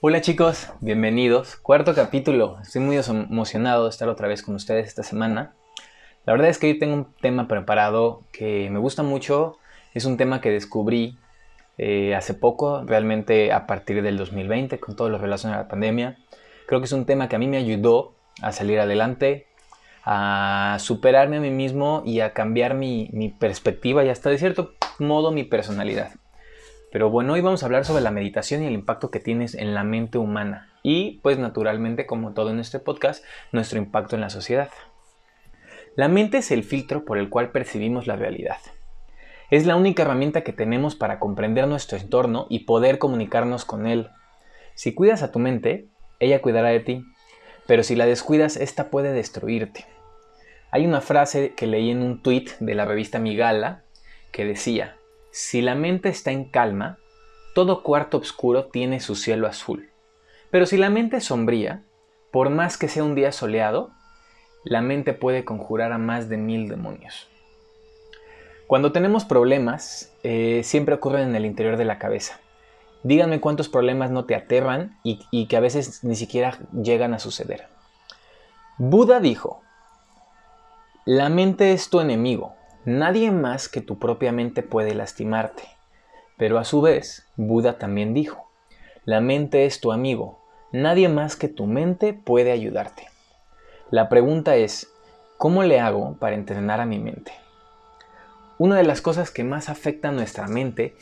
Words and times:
Hola 0.00 0.20
chicos, 0.20 0.68
bienvenidos. 0.78 1.56
Cuarto 1.56 1.92
capítulo. 1.92 2.60
Estoy 2.62 2.82
muy 2.82 2.96
emocionado 2.96 3.82
de 3.82 3.90
estar 3.90 4.08
otra 4.08 4.28
vez 4.28 4.44
con 4.44 4.54
ustedes 4.54 4.86
esta 4.86 5.02
semana. 5.02 5.56
La 6.24 6.34
verdad 6.34 6.50
es 6.50 6.58
que 6.58 6.68
hoy 6.68 6.78
tengo 6.78 6.94
un 6.94 7.12
tema 7.20 7.48
preparado 7.48 8.22
que 8.30 8.70
me 8.70 8.78
gusta 8.78 9.02
mucho. 9.02 9.58
Es 9.94 10.04
un 10.04 10.16
tema 10.16 10.40
que 10.40 10.52
descubrí 10.52 11.18
eh, 11.78 12.14
hace 12.14 12.34
poco, 12.34 12.84
realmente 12.84 13.52
a 13.52 13.66
partir 13.66 14.00
del 14.02 14.18
2020, 14.18 14.78
con 14.78 14.94
todo 14.94 15.08
lo 15.08 15.18
relacionado 15.18 15.62
a 15.62 15.64
la 15.64 15.68
pandemia. 15.68 16.16
Creo 16.68 16.80
que 16.80 16.86
es 16.86 16.92
un 16.92 17.04
tema 17.04 17.28
que 17.28 17.34
a 17.34 17.40
mí 17.40 17.48
me 17.48 17.56
ayudó 17.56 18.14
a 18.40 18.52
salir 18.52 18.78
adelante, 18.78 19.48
a 20.04 20.76
superarme 20.78 21.38
a 21.38 21.40
mí 21.40 21.50
mismo 21.50 22.04
y 22.06 22.20
a 22.20 22.34
cambiar 22.34 22.74
mi, 22.74 23.10
mi 23.12 23.30
perspectiva 23.30 24.04
y 24.04 24.10
hasta 24.10 24.30
de 24.30 24.38
cierto 24.38 24.74
modo 25.00 25.32
mi 25.32 25.42
personalidad. 25.42 26.12
Pero 26.90 27.10
bueno, 27.10 27.34
hoy 27.34 27.42
vamos 27.42 27.62
a 27.62 27.66
hablar 27.66 27.84
sobre 27.84 28.02
la 28.02 28.10
meditación 28.10 28.62
y 28.62 28.66
el 28.66 28.72
impacto 28.72 29.10
que 29.10 29.20
tienes 29.20 29.54
en 29.54 29.74
la 29.74 29.84
mente 29.84 30.16
humana. 30.16 30.70
Y 30.82 31.20
pues 31.22 31.38
naturalmente, 31.38 32.06
como 32.06 32.32
todo 32.32 32.50
en 32.50 32.60
este 32.60 32.78
podcast, 32.78 33.24
nuestro 33.52 33.78
impacto 33.78 34.16
en 34.16 34.22
la 34.22 34.30
sociedad. 34.30 34.70
La 35.96 36.08
mente 36.08 36.38
es 36.38 36.50
el 36.50 36.64
filtro 36.64 37.04
por 37.04 37.18
el 37.18 37.28
cual 37.28 37.50
percibimos 37.50 38.06
la 38.06 38.16
realidad. 38.16 38.58
Es 39.50 39.66
la 39.66 39.76
única 39.76 40.02
herramienta 40.02 40.42
que 40.42 40.52
tenemos 40.52 40.94
para 40.94 41.18
comprender 41.18 41.66
nuestro 41.68 41.98
entorno 41.98 42.46
y 42.48 42.60
poder 42.60 42.98
comunicarnos 42.98 43.64
con 43.64 43.86
él. 43.86 44.08
Si 44.74 44.94
cuidas 44.94 45.22
a 45.22 45.32
tu 45.32 45.38
mente, 45.38 45.88
ella 46.20 46.40
cuidará 46.40 46.68
de 46.68 46.80
ti. 46.80 47.04
Pero 47.66 47.82
si 47.82 47.96
la 47.96 48.06
descuidas, 48.06 48.56
esta 48.56 48.90
puede 48.90 49.12
destruirte. 49.12 49.86
Hay 50.70 50.86
una 50.86 51.00
frase 51.00 51.54
que 51.54 51.66
leí 51.66 51.90
en 51.90 52.02
un 52.02 52.22
tweet 52.22 52.46
de 52.60 52.74
la 52.74 52.84
revista 52.84 53.18
Migala 53.18 53.82
que 54.32 54.44
decía, 54.44 54.97
si 55.30 55.60
la 55.60 55.74
mente 55.74 56.08
está 56.08 56.30
en 56.30 56.44
calma, 56.44 56.98
todo 57.54 57.82
cuarto 57.82 58.18
oscuro 58.18 58.66
tiene 58.66 59.00
su 59.00 59.14
cielo 59.14 59.46
azul. 59.46 59.90
Pero 60.50 60.66
si 60.66 60.76
la 60.76 60.90
mente 60.90 61.18
es 61.18 61.24
sombría, 61.24 61.82
por 62.30 62.50
más 62.50 62.78
que 62.78 62.88
sea 62.88 63.04
un 63.04 63.14
día 63.14 63.32
soleado, 63.32 63.90
la 64.64 64.80
mente 64.80 65.12
puede 65.12 65.44
conjurar 65.44 65.92
a 65.92 65.98
más 65.98 66.28
de 66.28 66.36
mil 66.36 66.68
demonios. 66.68 67.28
Cuando 68.66 68.92
tenemos 68.92 69.24
problemas, 69.24 70.12
eh, 70.22 70.60
siempre 70.62 70.94
ocurren 70.94 71.30
en 71.30 71.36
el 71.36 71.46
interior 71.46 71.76
de 71.76 71.84
la 71.84 71.98
cabeza. 71.98 72.38
Díganme 73.02 73.40
cuántos 73.40 73.68
problemas 73.68 74.10
no 74.10 74.24
te 74.24 74.34
aterran 74.34 74.98
y, 75.02 75.20
y 75.30 75.46
que 75.46 75.56
a 75.56 75.60
veces 75.60 76.04
ni 76.04 76.16
siquiera 76.16 76.58
llegan 76.72 77.14
a 77.14 77.18
suceder. 77.18 77.68
Buda 78.76 79.20
dijo, 79.20 79.62
la 81.06 81.30
mente 81.30 81.72
es 81.72 81.88
tu 81.88 82.00
enemigo, 82.00 82.54
Nadie 82.88 83.30
más 83.32 83.68
que 83.68 83.82
tu 83.82 83.98
propia 83.98 84.32
mente 84.32 84.62
puede 84.62 84.94
lastimarte. 84.94 85.64
Pero 86.38 86.58
a 86.58 86.64
su 86.64 86.80
vez, 86.80 87.28
Buda 87.36 87.76
también 87.76 88.14
dijo, 88.14 88.50
la 89.04 89.20
mente 89.20 89.66
es 89.66 89.82
tu 89.82 89.92
amigo, 89.92 90.42
nadie 90.72 91.10
más 91.10 91.36
que 91.36 91.48
tu 91.48 91.66
mente 91.66 92.14
puede 92.14 92.50
ayudarte. 92.50 93.08
La 93.90 94.08
pregunta 94.08 94.56
es, 94.56 94.90
¿cómo 95.36 95.64
le 95.64 95.80
hago 95.80 96.16
para 96.18 96.34
entrenar 96.34 96.80
a 96.80 96.86
mi 96.86 96.98
mente? 96.98 97.32
Una 98.56 98.76
de 98.76 98.84
las 98.84 99.02
cosas 99.02 99.30
que 99.30 99.44
más 99.44 99.68
afecta 99.68 100.08
a 100.08 100.12
nuestra 100.12 100.48
mente, 100.48 100.96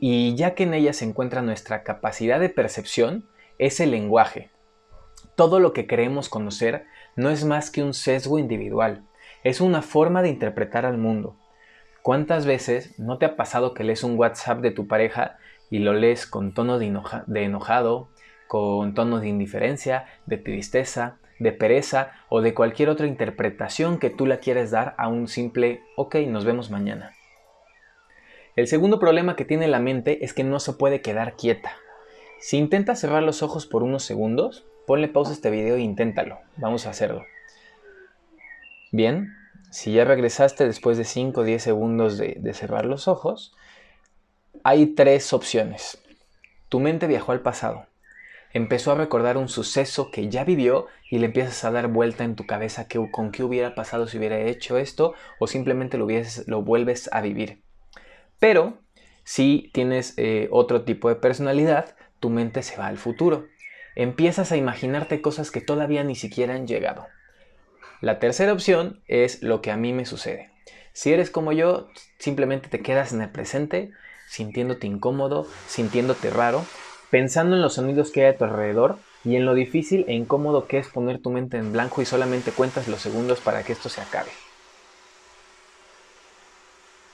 y, 0.00 0.34
ya 0.34 0.54
que 0.54 0.62
en 0.62 0.72
ella 0.72 0.94
se 0.94 1.04
encuentra 1.04 1.42
nuestra 1.42 1.82
capacidad 1.82 2.40
de 2.40 2.48
percepción, 2.48 3.28
es 3.58 3.80
el 3.80 3.90
lenguaje. 3.90 4.50
Todo 5.34 5.60
lo 5.60 5.74
que 5.74 5.86
creemos 5.86 6.30
conocer 6.30 6.86
no 7.16 7.28
es 7.28 7.44
más 7.44 7.70
que 7.70 7.82
un 7.82 7.92
sesgo 7.92 8.38
individual, 8.38 9.04
es 9.48 9.62
una 9.62 9.80
forma 9.80 10.20
de 10.20 10.28
interpretar 10.28 10.84
al 10.84 10.98
mundo. 10.98 11.34
¿Cuántas 12.02 12.44
veces 12.44 12.98
no 12.98 13.16
te 13.16 13.24
ha 13.24 13.34
pasado 13.34 13.72
que 13.72 13.82
lees 13.82 14.04
un 14.04 14.18
WhatsApp 14.18 14.60
de 14.60 14.72
tu 14.72 14.86
pareja 14.86 15.38
y 15.70 15.78
lo 15.78 15.94
lees 15.94 16.26
con 16.26 16.52
tono 16.52 16.78
de, 16.78 16.92
enojado, 17.44 18.10
con 18.46 18.92
tono 18.92 19.20
de 19.20 19.28
indiferencia, 19.28 20.04
de 20.26 20.36
tristeza, 20.36 21.16
de 21.38 21.52
pereza 21.52 22.12
o 22.28 22.42
de 22.42 22.52
cualquier 22.52 22.90
otra 22.90 23.06
interpretación 23.06 23.98
que 23.98 24.10
tú 24.10 24.26
le 24.26 24.38
quieres 24.38 24.70
dar 24.70 24.94
a 24.98 25.08
un 25.08 25.28
simple 25.28 25.80
ok, 25.96 26.16
nos 26.26 26.44
vemos 26.44 26.70
mañana? 26.70 27.12
El 28.54 28.66
segundo 28.66 28.98
problema 28.98 29.34
que 29.34 29.46
tiene 29.46 29.66
la 29.66 29.80
mente 29.80 30.26
es 30.26 30.34
que 30.34 30.44
no 30.44 30.60
se 30.60 30.74
puede 30.74 31.00
quedar 31.00 31.36
quieta. 31.36 31.72
Si 32.38 32.58
intentas 32.58 33.00
cerrar 33.00 33.22
los 33.22 33.42
ojos 33.42 33.66
por 33.66 33.82
unos 33.82 34.02
segundos, 34.02 34.66
ponle 34.86 35.08
pausa 35.08 35.30
a 35.30 35.34
este 35.34 35.48
video 35.48 35.76
e 35.76 35.80
inténtalo. 35.80 36.38
Vamos 36.58 36.86
a 36.86 36.90
hacerlo. 36.90 37.24
Bien, 38.90 39.37
si 39.70 39.92
ya 39.92 40.04
regresaste 40.04 40.66
después 40.66 40.96
de 40.96 41.04
5 41.04 41.40
o 41.40 41.44
10 41.44 41.62
segundos 41.62 42.18
de, 42.18 42.54
cerrar 42.54 42.86
los 42.86 43.08
ojos, 43.08 43.54
hay 44.64 44.86
tres 44.94 45.32
opciones. 45.32 46.02
Tu 46.68 46.80
mente 46.80 47.06
viajó 47.06 47.32
al 47.32 47.40
pasado. 47.40 47.86
Empezó 48.52 48.92
a 48.92 48.94
recordar 48.94 49.36
un 49.36 49.48
suceso 49.48 50.10
que 50.10 50.28
ya 50.28 50.44
vivió 50.44 50.86
y 51.10 51.18
le 51.18 51.26
empiezas 51.26 51.64
a 51.64 51.70
dar 51.70 51.88
vuelta 51.88 52.24
en 52.24 52.34
tu 52.34 52.46
cabeza 52.46 52.86
con 53.10 53.30
qué 53.30 53.44
hubiera 53.44 53.74
pasado 53.74 54.06
si 54.06 54.18
hubiera 54.18 54.38
hecho 54.38 54.78
esto 54.78 55.14
o 55.38 55.46
simplemente 55.46 55.98
lo, 55.98 56.06
lo 56.46 56.62
vuelves 56.62 57.10
a 57.12 57.20
vivir. 57.20 57.62
Pero 58.38 58.78
si 59.24 59.70
tienes 59.74 60.14
eh, 60.16 60.48
otro 60.50 60.84
tipo 60.84 61.10
de 61.10 61.16
personalidad, 61.16 61.94
tu 62.20 62.30
mente 62.30 62.62
se 62.62 62.76
va 62.78 62.86
al 62.86 62.96
futuro. 62.96 63.46
Empiezas 63.94 64.52
a 64.52 64.56
imaginarte 64.56 65.20
cosas 65.20 65.50
que 65.50 65.60
todavía 65.60 66.04
ni 66.04 66.14
siquiera 66.14 66.54
han 66.54 66.66
llegado. 66.66 67.06
La 68.00 68.20
tercera 68.20 68.52
opción 68.52 69.00
es 69.08 69.42
lo 69.42 69.60
que 69.60 69.72
a 69.72 69.76
mí 69.76 69.92
me 69.92 70.06
sucede. 70.06 70.50
Si 70.92 71.12
eres 71.12 71.30
como 71.30 71.50
yo, 71.50 71.88
simplemente 72.18 72.68
te 72.68 72.80
quedas 72.80 73.12
en 73.12 73.22
el 73.22 73.30
presente, 73.30 73.90
sintiéndote 74.28 74.86
incómodo, 74.86 75.48
sintiéndote 75.66 76.30
raro, 76.30 76.64
pensando 77.10 77.56
en 77.56 77.62
los 77.62 77.74
sonidos 77.74 78.12
que 78.12 78.24
hay 78.24 78.34
a 78.34 78.38
tu 78.38 78.44
alrededor 78.44 78.98
y 79.24 79.34
en 79.34 79.44
lo 79.44 79.54
difícil 79.54 80.04
e 80.06 80.14
incómodo 80.14 80.68
que 80.68 80.78
es 80.78 80.88
poner 80.88 81.20
tu 81.20 81.30
mente 81.30 81.56
en 81.56 81.72
blanco 81.72 82.00
y 82.00 82.04
solamente 82.04 82.52
cuentas 82.52 82.86
los 82.86 83.00
segundos 83.00 83.40
para 83.40 83.64
que 83.64 83.72
esto 83.72 83.88
se 83.88 84.00
acabe. 84.00 84.30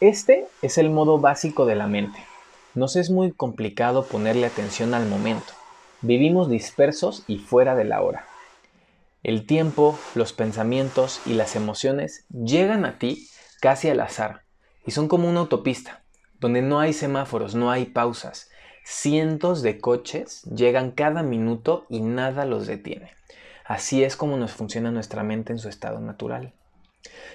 Este 0.01 0.47
es 0.61 0.77
el 0.77 0.91
modo 0.91 1.19
básico 1.19 1.65
de 1.65 1.77
la 1.77 1.87
mente. 1.87 2.19
Nos 2.75 2.97
es 2.97 3.09
muy 3.09 3.33
complicado 3.33 4.05
ponerle 4.05 4.47
atención 4.47 4.93
al 4.93 5.07
momento. 5.07 5.55
Vivimos 6.03 6.51
dispersos 6.51 7.25
y 7.27 7.39
fuera 7.39 7.75
de 7.75 7.85
la 7.85 8.03
hora. 8.03 8.27
El 9.25 9.47
tiempo, 9.47 9.99
los 10.15 10.35
pensamientos 10.35 11.23
y 11.25 11.33
las 11.33 11.57
emociones 11.57 12.27
llegan 12.29 12.85
a 12.85 12.99
ti 12.99 13.27
casi 13.63 13.89
al 13.89 14.01
azar 14.01 14.43
y 14.85 14.91
son 14.91 15.09
como 15.09 15.31
una 15.31 15.41
autopista, 15.41 16.05
donde 16.41 16.61
no 16.61 16.79
hay 16.79 16.93
semáforos, 16.93 17.55
no 17.55 17.71
hay 17.71 17.87
pausas. 17.87 18.51
Cientos 18.85 19.63
de 19.63 19.81
coches 19.81 20.43
llegan 20.43 20.91
cada 20.91 21.23
minuto 21.23 21.87
y 21.89 22.01
nada 22.01 22.45
los 22.45 22.67
detiene. 22.67 23.13
Así 23.65 24.05
es 24.05 24.15
como 24.15 24.37
nos 24.37 24.53
funciona 24.53 24.91
nuestra 24.91 25.23
mente 25.23 25.55
en 25.55 25.59
su 25.59 25.71
estado 25.71 26.01
natural. 26.01 26.53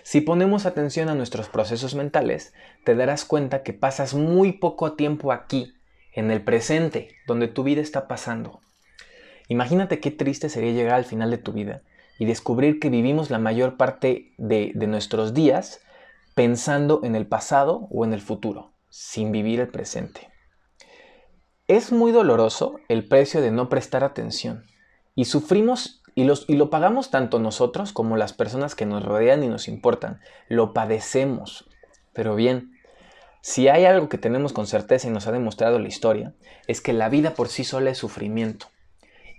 Si 0.03 0.21
ponemos 0.21 0.67
atención 0.67 1.09
a 1.09 1.15
nuestros 1.15 1.49
procesos 1.49 1.95
mentales, 1.95 2.53
te 2.83 2.93
darás 2.93 3.25
cuenta 3.25 3.63
que 3.63 3.73
pasas 3.73 4.13
muy 4.13 4.51
poco 4.51 4.93
tiempo 4.93 5.31
aquí, 5.31 5.73
en 6.13 6.29
el 6.29 6.43
presente, 6.43 7.15
donde 7.25 7.47
tu 7.47 7.63
vida 7.63 7.81
está 7.81 8.07
pasando. 8.07 8.61
Imagínate 9.49 9.99
qué 9.99 10.11
triste 10.11 10.47
sería 10.47 10.71
llegar 10.71 10.93
al 10.93 11.05
final 11.05 11.31
de 11.31 11.39
tu 11.39 11.51
vida 11.51 11.81
y 12.19 12.25
descubrir 12.25 12.79
que 12.79 12.91
vivimos 12.91 13.31
la 13.31 13.39
mayor 13.39 13.77
parte 13.77 14.31
de, 14.37 14.71
nuestros 14.75 15.33
días 15.33 15.81
pensando 16.35 17.01
en 17.03 17.15
el 17.15 17.25
pasado 17.25 17.87
o 17.89 18.05
en 18.05 18.13
el 18.13 18.21
futuro, 18.21 18.73
sin 18.89 19.31
vivir 19.31 19.59
el 19.59 19.69
presente. 19.69 20.29
Es 21.67 21.91
muy 21.91 22.11
doloroso 22.11 22.79
el 22.89 23.07
precio 23.07 23.41
de 23.41 23.49
no 23.49 23.69
prestar 23.69 24.03
atención 24.03 24.65
y 25.15 25.25
sufrimos 25.25 26.03
y, 26.13 26.25
lo 26.25 26.69
pagamos 26.69 27.09
tanto 27.09 27.39
nosotros 27.39 27.91
como 27.91 28.17
las 28.17 28.33
personas 28.33 28.75
que 28.75 28.85
nos 28.85 29.03
rodean 29.03 29.43
y 29.43 29.47
nos 29.47 29.67
importan. 29.67 30.19
Lo 30.47 30.73
padecemos. 30.73 31.69
Pero 32.13 32.35
bien, 32.35 32.73
si 33.41 33.67
hay 33.67 33.85
algo 33.85 34.09
que 34.09 34.17
tenemos 34.17 34.53
con 34.53 34.67
certeza 34.67 35.07
y 35.07 35.11
nos 35.11 35.27
ha 35.27 35.31
demostrado 35.31 35.79
la 35.79 35.87
historia, 35.87 36.33
es 36.67 36.81
que 36.81 36.93
la 36.93 37.09
vida 37.09 37.35
por 37.35 37.47
sí 37.47 37.63
sola 37.63 37.91
es 37.91 37.97
sufrimiento. 37.97 38.67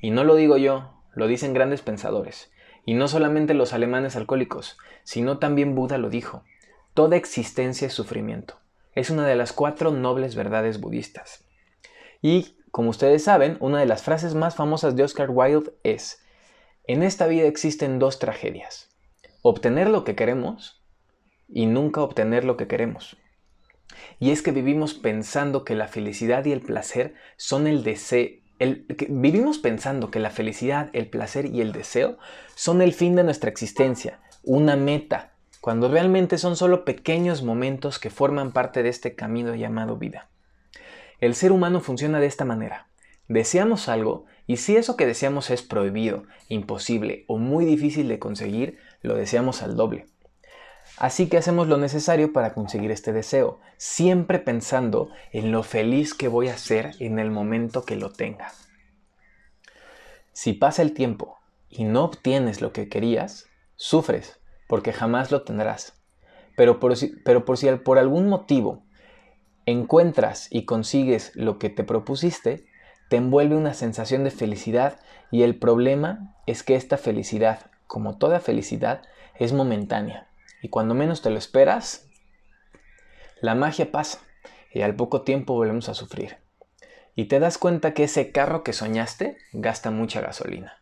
Y 0.00 0.11
no 0.11 0.25
lo 0.25 0.35
digo 0.35 0.56
yo, 0.56 1.02
lo 1.14 1.26
dicen 1.26 1.52
grandes 1.52 1.82
pensadores. 1.82 2.50
Y 2.85 2.94
no 2.94 3.08
solamente 3.08 3.55
los 3.55 3.73
alemanes 3.73 4.17
alcohólicos, 4.17 4.79
sino 5.05 5.38
también 5.38 5.75
Buda 5.75 5.99
lo 5.99 6.11
dijo. 6.11 6.44
Toda 6.94 7.17
existencia 7.17 7.87
es 7.87 7.93
sufrimiento. 7.93 8.58
Es 8.94 9.11
una 9.11 9.26
de 9.26 9.37
las 9.37 9.52
cuatro 9.52 9.93
nobles 9.93 10.35
verdades 10.35 10.81
budistas. 10.81 11.44
Y, 12.23 12.56
como 12.70 12.91
ustedes 12.91 13.25
saben, 13.25 13.56
una 13.61 13.79
de 13.79 13.87
las 13.87 14.02
frases 14.02 14.35
más 14.35 14.56
famosas 14.56 14.97
de 14.97 15.05
Oscar 15.05 15.31
Wilde 15.31 15.73
es, 15.85 16.23
en 16.85 17.02
esta 17.02 17.26
vida 17.26 17.47
existen 17.47 17.99
dos 17.99 18.19
tragedias. 18.19 18.91
Obtener 19.43 19.88
lo 19.88 20.05
que 20.05 20.17
queremos 20.17 20.82
y 21.49 21.67
nunca 21.67 22.00
obtener 22.00 22.44
lo 22.44 22.56
que 22.56 22.67
queremos. 22.67 23.17
Y 24.19 24.31
es 24.31 24.43
que 24.43 24.52
vivimos 24.52 24.94
pensando 24.94 25.64
que 25.64 25.75
la 25.75 25.88
felicidad 25.88 26.44
y 26.44 26.52
el 26.52 26.61
placer 26.61 27.14
son 27.37 27.67
el 27.67 27.82
deseo, 27.82 28.39
vivimos 29.09 29.59
pensando 29.59 30.11
que 30.11 30.21
la 30.21 30.31
felicidad, 30.31 30.91
el 30.93 31.09
placer 31.09 31.47
y 31.47 31.61
el 31.61 31.73
deseo 31.73 32.19
son 32.55 32.83
el 32.83 32.93
fin 32.93 33.17
de 33.17 33.25
nuestra 33.25 33.51
existencia, 33.51 34.21
una 34.43 34.77
meta, 34.77 35.33
cuando 35.61 35.89
realmente 35.89 36.39
son 36.39 36.57
solo 36.57 36.85
pequeños 36.85 37.43
momentos 37.43 37.99
que 37.99 38.11
forman 38.11 38.53
parte 38.53 38.83
de 38.83 38.89
este 38.89 39.15
camino 39.15 39.55
llamado 39.55 39.97
vida. 39.97 40.29
El 41.21 41.35
ser 41.35 41.53
humano 41.53 41.81
funciona 41.81 42.21
de 42.21 42.27
esta 42.27 42.45
manera. 42.45 42.89
Deseamos 43.29 43.89
algo 43.89 44.27
y 44.47 44.57
si 44.57 44.77
eso 44.77 44.97
que 44.97 45.07
deseamos 45.07 45.51
es 45.51 45.62
prohibido, 45.62 46.25
imposible 46.49 47.25
o 47.29 47.39
muy 47.39 47.65
difícil 47.65 48.09
de 48.09 48.19
conseguir, 48.19 48.79
lo 49.03 49.15
deseamos 49.15 49.62
al 49.62 49.77
doble. 49.77 50.07
Así 51.00 51.31
que 51.31 51.38
hacemos 51.38 51.67
lo 51.67 51.79
necesario 51.79 52.35
para 52.35 52.52
conseguir 52.52 52.91
este 52.91 53.14
deseo, 53.14 53.58
siempre 53.79 54.38
pensando 54.38 55.08
en 55.32 55.50
lo 55.50 55.62
feliz 55.62 56.12
que 56.12 56.29
voy 56.29 56.49
a 56.49 56.58
ser 56.58 56.91
en 56.99 57.19
el 57.19 57.31
momento 57.31 57.87
que 57.87 57.97
lo 57.97 58.12
tenga. 58.12 58.52
Si 60.35 60.52
pasa 60.52 60.82
el 60.82 60.93
tiempo 60.93 61.38
y 61.70 61.85
no 61.85 62.05
obtienes 62.05 62.61
lo 62.61 62.75
que 62.75 62.91
querías, 62.91 63.47
sufres 63.76 64.41
porque 64.69 64.93
jamás 64.93 65.31
lo 65.31 65.43
tendrás. 65.43 65.94
Pero 66.55 66.79
por 66.79 66.94
si, 66.94 67.06
pero 67.25 67.47
por, 67.47 67.56
si 67.56 67.70
por 67.76 67.97
algún 67.97 68.29
motivo 68.29 68.85
encuentras 69.64 70.49
y 70.50 70.67
consigues 70.67 71.32
lo 71.35 71.58
que 71.58 71.70
te 71.70 71.82
propusiste, 71.82 72.67
te 73.08 73.17
envuelve 73.17 73.56
una 73.56 73.73
sensación 73.73 74.23
de 74.23 74.32
felicidad 74.32 75.00
y 75.31 75.44
el 75.44 75.58
problema 75.58 76.37
es 76.47 76.62
que 76.62 76.75
esta 76.75 76.99
felicidad, 76.99 77.70
como 77.87 78.19
toda 78.19 78.38
felicidad, 78.38 79.00
es 79.38 79.55
momentánea 79.55 80.30
y 80.62 80.69
cuando 80.69 80.95
menos 80.95 81.23
te 81.23 81.31
lo 81.31 81.39
esperas, 81.39 82.09
la 83.41 83.55
magia 83.55 83.91
pasa 83.91 84.21
y 84.73 84.83
al 84.83 84.95
poco 84.95 85.23
tiempo 85.23 85.55
volvemos 85.55 85.89
a 85.89 85.95
sufrir. 85.95 86.37
Y 87.15 87.27
te 87.27 87.41
das 87.41 87.59
cuenta 87.59 87.93
que 87.93 88.05
ese 88.05 88.33
carro 88.33 88.62
que 88.62 88.73
soñaste 88.73 89.37
gasta 89.53 89.91
mucha 89.91 90.21
gasolina. 90.21 90.81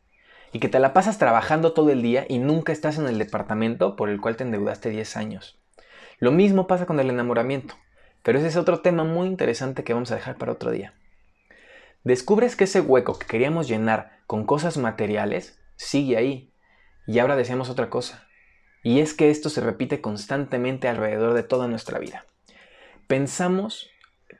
Y 0.53 0.61
que 0.61 0.69
te 0.69 0.79
la 0.79 0.93
pasas 0.93 1.19
trabajando 1.19 1.73
todo 1.73 1.91
el 1.91 2.03
día 2.03 2.25
y 2.29 2.39
nunca 2.39 2.73
estás 2.73 2.99
en 2.99 3.07
el 3.07 3.19
departamento 3.19 3.97
por 3.97 4.09
el 4.09 4.21
cual 4.21 4.37
te 4.37 4.45
endeudaste 4.45 4.91
10 4.91 5.17
años. 5.17 5.59
Lo 6.19 6.33
mismo 6.33 6.67
pasa 6.67 6.87
con 6.87 7.01
el 7.01 7.11
enamoramiento. 7.11 7.75
Pero 8.23 8.39
ese 8.39 8.49
es 8.49 8.57
otro 8.57 8.81
tema 8.81 9.05
muy 9.05 9.27
interesante 9.27 9.85
que 9.85 9.95
vamos 9.95 10.11
a 10.11 10.17
dejar 10.17 10.37
para 10.37 10.53
otro 10.53 10.71
día. 10.71 10.95
Descubres 12.05 12.57
que 12.57 12.65
ese 12.65 12.81
hueco 12.81 13.19
que 13.19 13.27
queríamos 13.27 13.69
llenar 13.69 14.19
con 14.27 14.45
cosas 14.45 14.77
materiales 14.77 15.59
sigue 15.77 16.17
ahí. 16.17 16.53
Y 17.07 17.21
ahora 17.21 17.37
deseamos 17.37 17.71
otra 17.71 17.89
cosa. 17.91 18.28
Y 18.83 19.01
es 19.01 19.15
que 19.15 19.31
esto 19.31 19.51
se 19.51 19.61
repite 19.61 20.01
constantemente 20.01 20.89
alrededor 20.89 21.35
de 21.35 21.43
toda 21.43 21.69
nuestra 21.69 21.99
vida. 21.99 22.27
Pensamos, 23.07 23.91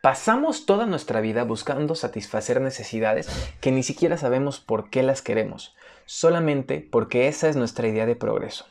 pasamos 0.03 0.67
toda 0.67 0.87
nuestra 0.87 1.21
vida 1.21 1.45
buscando 1.45 1.95
satisfacer 1.95 2.61
necesidades 2.61 3.29
que 3.61 3.73
ni 3.73 3.83
siquiera 3.83 4.17
sabemos 4.17 4.61
por 4.61 4.91
qué 4.91 5.03
las 5.03 5.23
queremos, 5.23 5.75
solamente 6.07 6.87
porque 6.91 7.29
esa 7.29 7.49
es 7.49 7.57
nuestra 7.57 7.89
idea 7.89 8.07
de 8.07 8.17
progreso. 8.17 8.67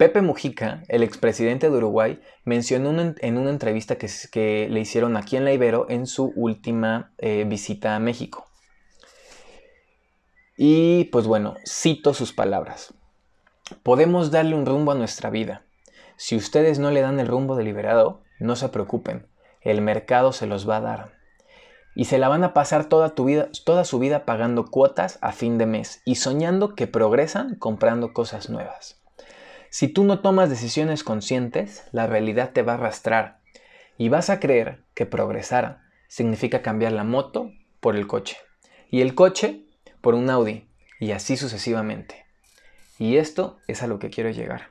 Pepe 0.00 0.22
Mujica, 0.22 0.82
el 0.88 1.02
expresidente 1.02 1.68
de 1.68 1.76
Uruguay, 1.76 2.20
mencionó 2.44 3.14
en 3.18 3.36
una 3.36 3.50
entrevista 3.50 3.98
que, 3.98 4.66
le 4.70 4.80
hicieron 4.80 5.18
aquí 5.18 5.36
en 5.36 5.44
La 5.44 5.52
Ibero 5.52 5.84
en 5.90 6.06
su 6.06 6.32
última 6.36 7.12
eh, 7.18 7.44
visita 7.46 7.96
a 7.96 8.00
México. 8.00 8.46
Y 10.56 11.04
pues 11.12 11.26
bueno, 11.26 11.54
cito 11.66 12.14
sus 12.14 12.32
palabras. 12.32 12.94
Podemos 13.82 14.30
darle 14.30 14.54
un 14.54 14.66
rumbo 14.66 14.92
a 14.92 14.94
nuestra 14.94 15.30
vida. 15.30 15.62
Si 16.16 16.36
ustedes 16.36 16.78
no 16.78 16.90
le 16.90 17.00
dan 17.00 17.20
el 17.20 17.28
rumbo 17.28 17.56
deliberado, 17.56 18.22
no 18.38 18.56
se 18.56 18.68
preocupen, 18.68 19.26
el 19.60 19.80
mercado 19.80 20.32
se 20.32 20.46
los 20.46 20.68
va 20.68 20.76
a 20.76 20.80
dar. 20.80 21.12
Y 21.94 22.04
se 22.04 22.18
la 22.18 22.28
van 22.28 22.44
a 22.44 22.52
pasar 22.54 22.84
toda, 22.86 23.14
tu 23.14 23.24
vida, 23.24 23.48
toda 23.64 23.84
su 23.84 23.98
vida 23.98 24.24
pagando 24.24 24.66
cuotas 24.66 25.18
a 25.22 25.32
fin 25.32 25.58
de 25.58 25.66
mes 25.66 26.02
y 26.04 26.16
soñando 26.16 26.74
que 26.74 26.86
progresan 26.86 27.56
comprando 27.56 28.12
cosas 28.12 28.48
nuevas. 28.48 29.00
Si 29.70 29.88
tú 29.88 30.04
no 30.04 30.20
tomas 30.20 30.50
decisiones 30.50 31.04
conscientes, 31.04 31.84
la 31.92 32.06
realidad 32.06 32.50
te 32.52 32.62
va 32.62 32.72
a 32.72 32.76
arrastrar 32.76 33.40
y 33.96 34.08
vas 34.08 34.30
a 34.30 34.40
creer 34.40 34.82
que 34.94 35.06
progresar 35.06 35.80
significa 36.08 36.62
cambiar 36.62 36.92
la 36.92 37.04
moto 37.04 37.52
por 37.80 37.96
el 37.96 38.06
coche 38.06 38.36
y 38.90 39.00
el 39.00 39.14
coche 39.14 39.64
por 40.00 40.14
un 40.14 40.28
Audi 40.28 40.68
y 40.98 41.12
así 41.12 41.36
sucesivamente. 41.36 42.29
Y 43.00 43.16
esto 43.16 43.58
es 43.66 43.82
a 43.82 43.86
lo 43.86 43.98
que 43.98 44.10
quiero 44.10 44.28
llegar. 44.28 44.68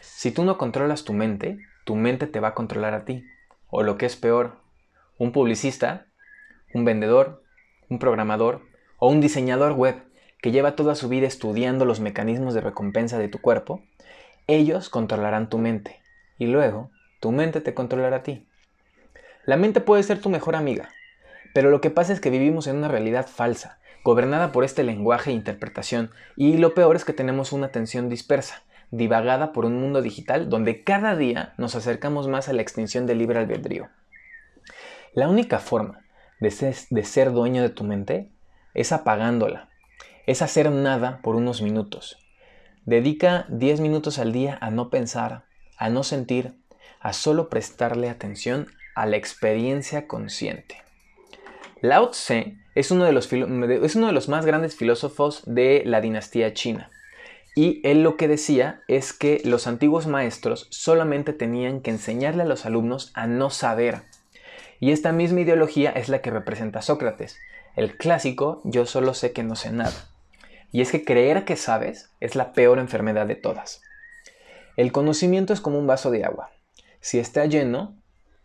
Si 0.00 0.30
tú 0.30 0.44
no 0.44 0.56
controlas 0.56 1.04
tu 1.04 1.12
mente, 1.12 1.58
tu 1.84 1.94
mente 1.94 2.26
te 2.26 2.40
va 2.40 2.48
a 2.48 2.54
controlar 2.54 2.94
a 2.94 3.04
ti. 3.04 3.22
O 3.68 3.82
lo 3.82 3.98
que 3.98 4.06
es 4.06 4.16
peor, 4.16 4.56
un 5.18 5.30
publicista, 5.30 6.06
un 6.72 6.86
vendedor, 6.86 7.44
un 7.90 7.98
programador 7.98 8.62
o 8.98 9.10
un 9.10 9.20
diseñador 9.20 9.72
web 9.72 10.02
que 10.40 10.52
lleva 10.52 10.74
toda 10.74 10.94
su 10.94 11.10
vida 11.10 11.26
estudiando 11.26 11.84
los 11.84 12.00
mecanismos 12.00 12.54
de 12.54 12.62
recompensa 12.62 13.18
de 13.18 13.28
tu 13.28 13.42
cuerpo, 13.42 13.84
ellos 14.46 14.88
controlarán 14.88 15.50
tu 15.50 15.58
mente 15.58 16.00
y 16.38 16.46
luego 16.46 16.90
tu 17.20 17.30
mente 17.30 17.60
te 17.60 17.74
controlará 17.74 18.16
a 18.16 18.22
ti. 18.22 18.48
La 19.44 19.58
mente 19.58 19.82
puede 19.82 20.02
ser 20.02 20.18
tu 20.18 20.30
mejor 20.30 20.56
amiga, 20.56 20.88
pero 21.52 21.70
lo 21.70 21.80
que 21.80 21.90
pasa 21.90 22.12
es 22.12 22.20
que 22.20 22.30
vivimos 22.30 22.66
en 22.66 22.76
una 22.76 22.88
realidad 22.88 23.26
falsa, 23.26 23.78
gobernada 24.04 24.52
por 24.52 24.64
este 24.64 24.82
lenguaje 24.82 25.30
e 25.30 25.34
interpretación, 25.34 26.10
y 26.36 26.56
lo 26.56 26.74
peor 26.74 26.96
es 26.96 27.04
que 27.04 27.12
tenemos 27.12 27.52
una 27.52 27.66
atención 27.66 28.08
dispersa, 28.08 28.62
divagada 28.90 29.52
por 29.52 29.66
un 29.66 29.80
mundo 29.80 30.02
digital 30.02 30.48
donde 30.48 30.82
cada 30.82 31.16
día 31.16 31.54
nos 31.58 31.74
acercamos 31.74 32.28
más 32.28 32.48
a 32.48 32.52
la 32.52 32.62
extinción 32.62 33.06
del 33.06 33.18
libre 33.18 33.38
albedrío. 33.38 33.88
La 35.12 35.28
única 35.28 35.58
forma 35.58 36.04
de 36.40 36.50
ser, 36.50 36.74
de 36.90 37.04
ser 37.04 37.32
dueño 37.32 37.62
de 37.62 37.70
tu 37.70 37.84
mente 37.84 38.30
es 38.74 38.92
apagándola, 38.92 39.68
es 40.26 40.42
hacer 40.42 40.70
nada 40.70 41.20
por 41.22 41.36
unos 41.36 41.62
minutos. 41.62 42.18
Dedica 42.84 43.46
10 43.48 43.80
minutos 43.80 44.18
al 44.18 44.32
día 44.32 44.56
a 44.60 44.70
no 44.70 44.90
pensar, 44.90 45.44
a 45.76 45.90
no 45.90 46.02
sentir, 46.02 46.54
a 47.00 47.12
solo 47.12 47.48
prestarle 47.48 48.08
atención 48.08 48.68
a 48.94 49.06
la 49.06 49.16
experiencia 49.16 50.06
consciente. 50.06 50.76
Lao 51.80 52.10
Tse 52.10 52.58
es 52.74 52.90
uno, 52.90 53.04
de 53.04 53.12
los 53.12 53.32
es 53.32 53.96
uno 53.96 54.06
de 54.06 54.12
los 54.12 54.28
más 54.28 54.44
grandes 54.44 54.76
filósofos 54.76 55.42
de 55.46 55.82
la 55.86 56.00
dinastía 56.00 56.52
china. 56.52 56.90
Y 57.56 57.80
él 57.88 58.02
lo 58.02 58.16
que 58.16 58.28
decía 58.28 58.82
es 58.86 59.12
que 59.12 59.40
los 59.44 59.66
antiguos 59.66 60.06
maestros 60.06 60.68
solamente 60.70 61.32
tenían 61.32 61.80
que 61.80 61.90
enseñarle 61.90 62.42
a 62.42 62.46
los 62.46 62.66
alumnos 62.66 63.10
a 63.14 63.26
no 63.26 63.50
saber. 63.50 64.02
Y 64.78 64.92
esta 64.92 65.12
misma 65.12 65.40
ideología 65.40 65.90
es 65.90 66.08
la 66.08 66.20
que 66.20 66.30
representa 66.30 66.82
Sócrates, 66.82 67.38
el 67.76 67.96
clásico 67.96 68.60
yo 68.64 68.86
solo 68.86 69.14
sé 69.14 69.32
que 69.32 69.42
no 69.42 69.56
sé 69.56 69.72
nada. 69.72 70.08
Y 70.72 70.82
es 70.82 70.90
que 70.90 71.04
creer 71.04 71.44
que 71.44 71.56
sabes 71.56 72.10
es 72.20 72.34
la 72.34 72.52
peor 72.52 72.78
enfermedad 72.78 73.26
de 73.26 73.36
todas. 73.36 73.82
El 74.76 74.92
conocimiento 74.92 75.52
es 75.52 75.60
como 75.60 75.78
un 75.78 75.86
vaso 75.86 76.10
de 76.10 76.24
agua. 76.24 76.50
Si 77.00 77.18
está 77.18 77.46
lleno, 77.46 77.96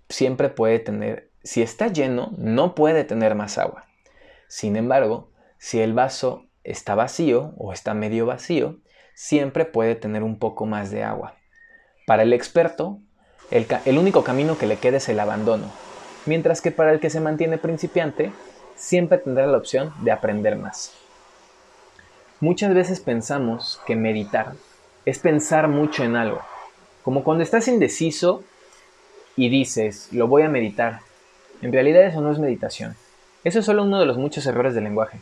siempre 0.09 0.49
puede 0.49 0.79
tener 0.79 1.29
si 1.45 1.61
está 1.61 1.87
lleno, 1.87 2.31
no 2.37 2.73
puede 2.73 3.03
tener 3.03 3.35
más 3.35 3.59
agua. 3.59 3.85
Sin 4.47 4.75
embargo, 4.75 5.29
si 5.59 5.79
el 5.79 5.93
vaso 5.93 6.47
está 6.63 6.95
vacío 6.95 7.53
o 7.57 7.71
está 7.71 7.93
medio 7.93 8.25
vacío, 8.25 8.79
siempre 9.13 9.63
puede 9.65 9.93
tener 9.93 10.23
un 10.23 10.39
poco 10.39 10.65
más 10.65 10.89
de 10.89 11.03
agua. 11.03 11.35
Para 12.07 12.23
el 12.23 12.33
experto, 12.33 12.99
el, 13.51 13.97
único 13.97 14.23
camino 14.23 14.57
que 14.57 14.65
le 14.65 14.77
queda 14.77 14.97
es 14.97 15.07
el 15.07 15.19
abandono, 15.19 15.71
mientras 16.25 16.61
que 16.61 16.71
para 16.71 16.91
el 16.91 16.99
que 16.99 17.11
se 17.11 17.21
mantiene 17.21 17.59
principiante, 17.59 18.31
siempre 18.75 19.19
tendrá 19.19 19.45
la 19.45 19.57
opción 19.57 19.93
de 20.01 20.11
aprender 20.11 20.55
más. 20.55 20.93
Muchas 22.39 22.73
veces 22.73 22.99
pensamos 22.99 23.79
que 23.85 23.95
meditar 23.95 24.53
es 25.05 25.19
pensar 25.19 25.67
mucho 25.67 26.03
en 26.03 26.15
algo, 26.15 26.41
como 27.03 27.23
cuando 27.23 27.43
estás 27.43 27.67
indeciso 27.67 28.43
y 29.35 29.49
dices, 29.49 30.09
lo 30.11 30.27
voy 30.27 30.41
a 30.41 30.49
meditar, 30.49 31.01
en 31.61 31.71
realidad 31.71 32.03
eso 32.03 32.21
no 32.21 32.31
es 32.31 32.39
meditación. 32.39 32.95
Eso 33.43 33.59
es 33.59 33.65
solo 33.65 33.83
uno 33.83 33.99
de 33.99 34.05
los 34.05 34.17
muchos 34.17 34.45
errores 34.45 34.73
del 34.73 34.85
lenguaje. 34.85 35.19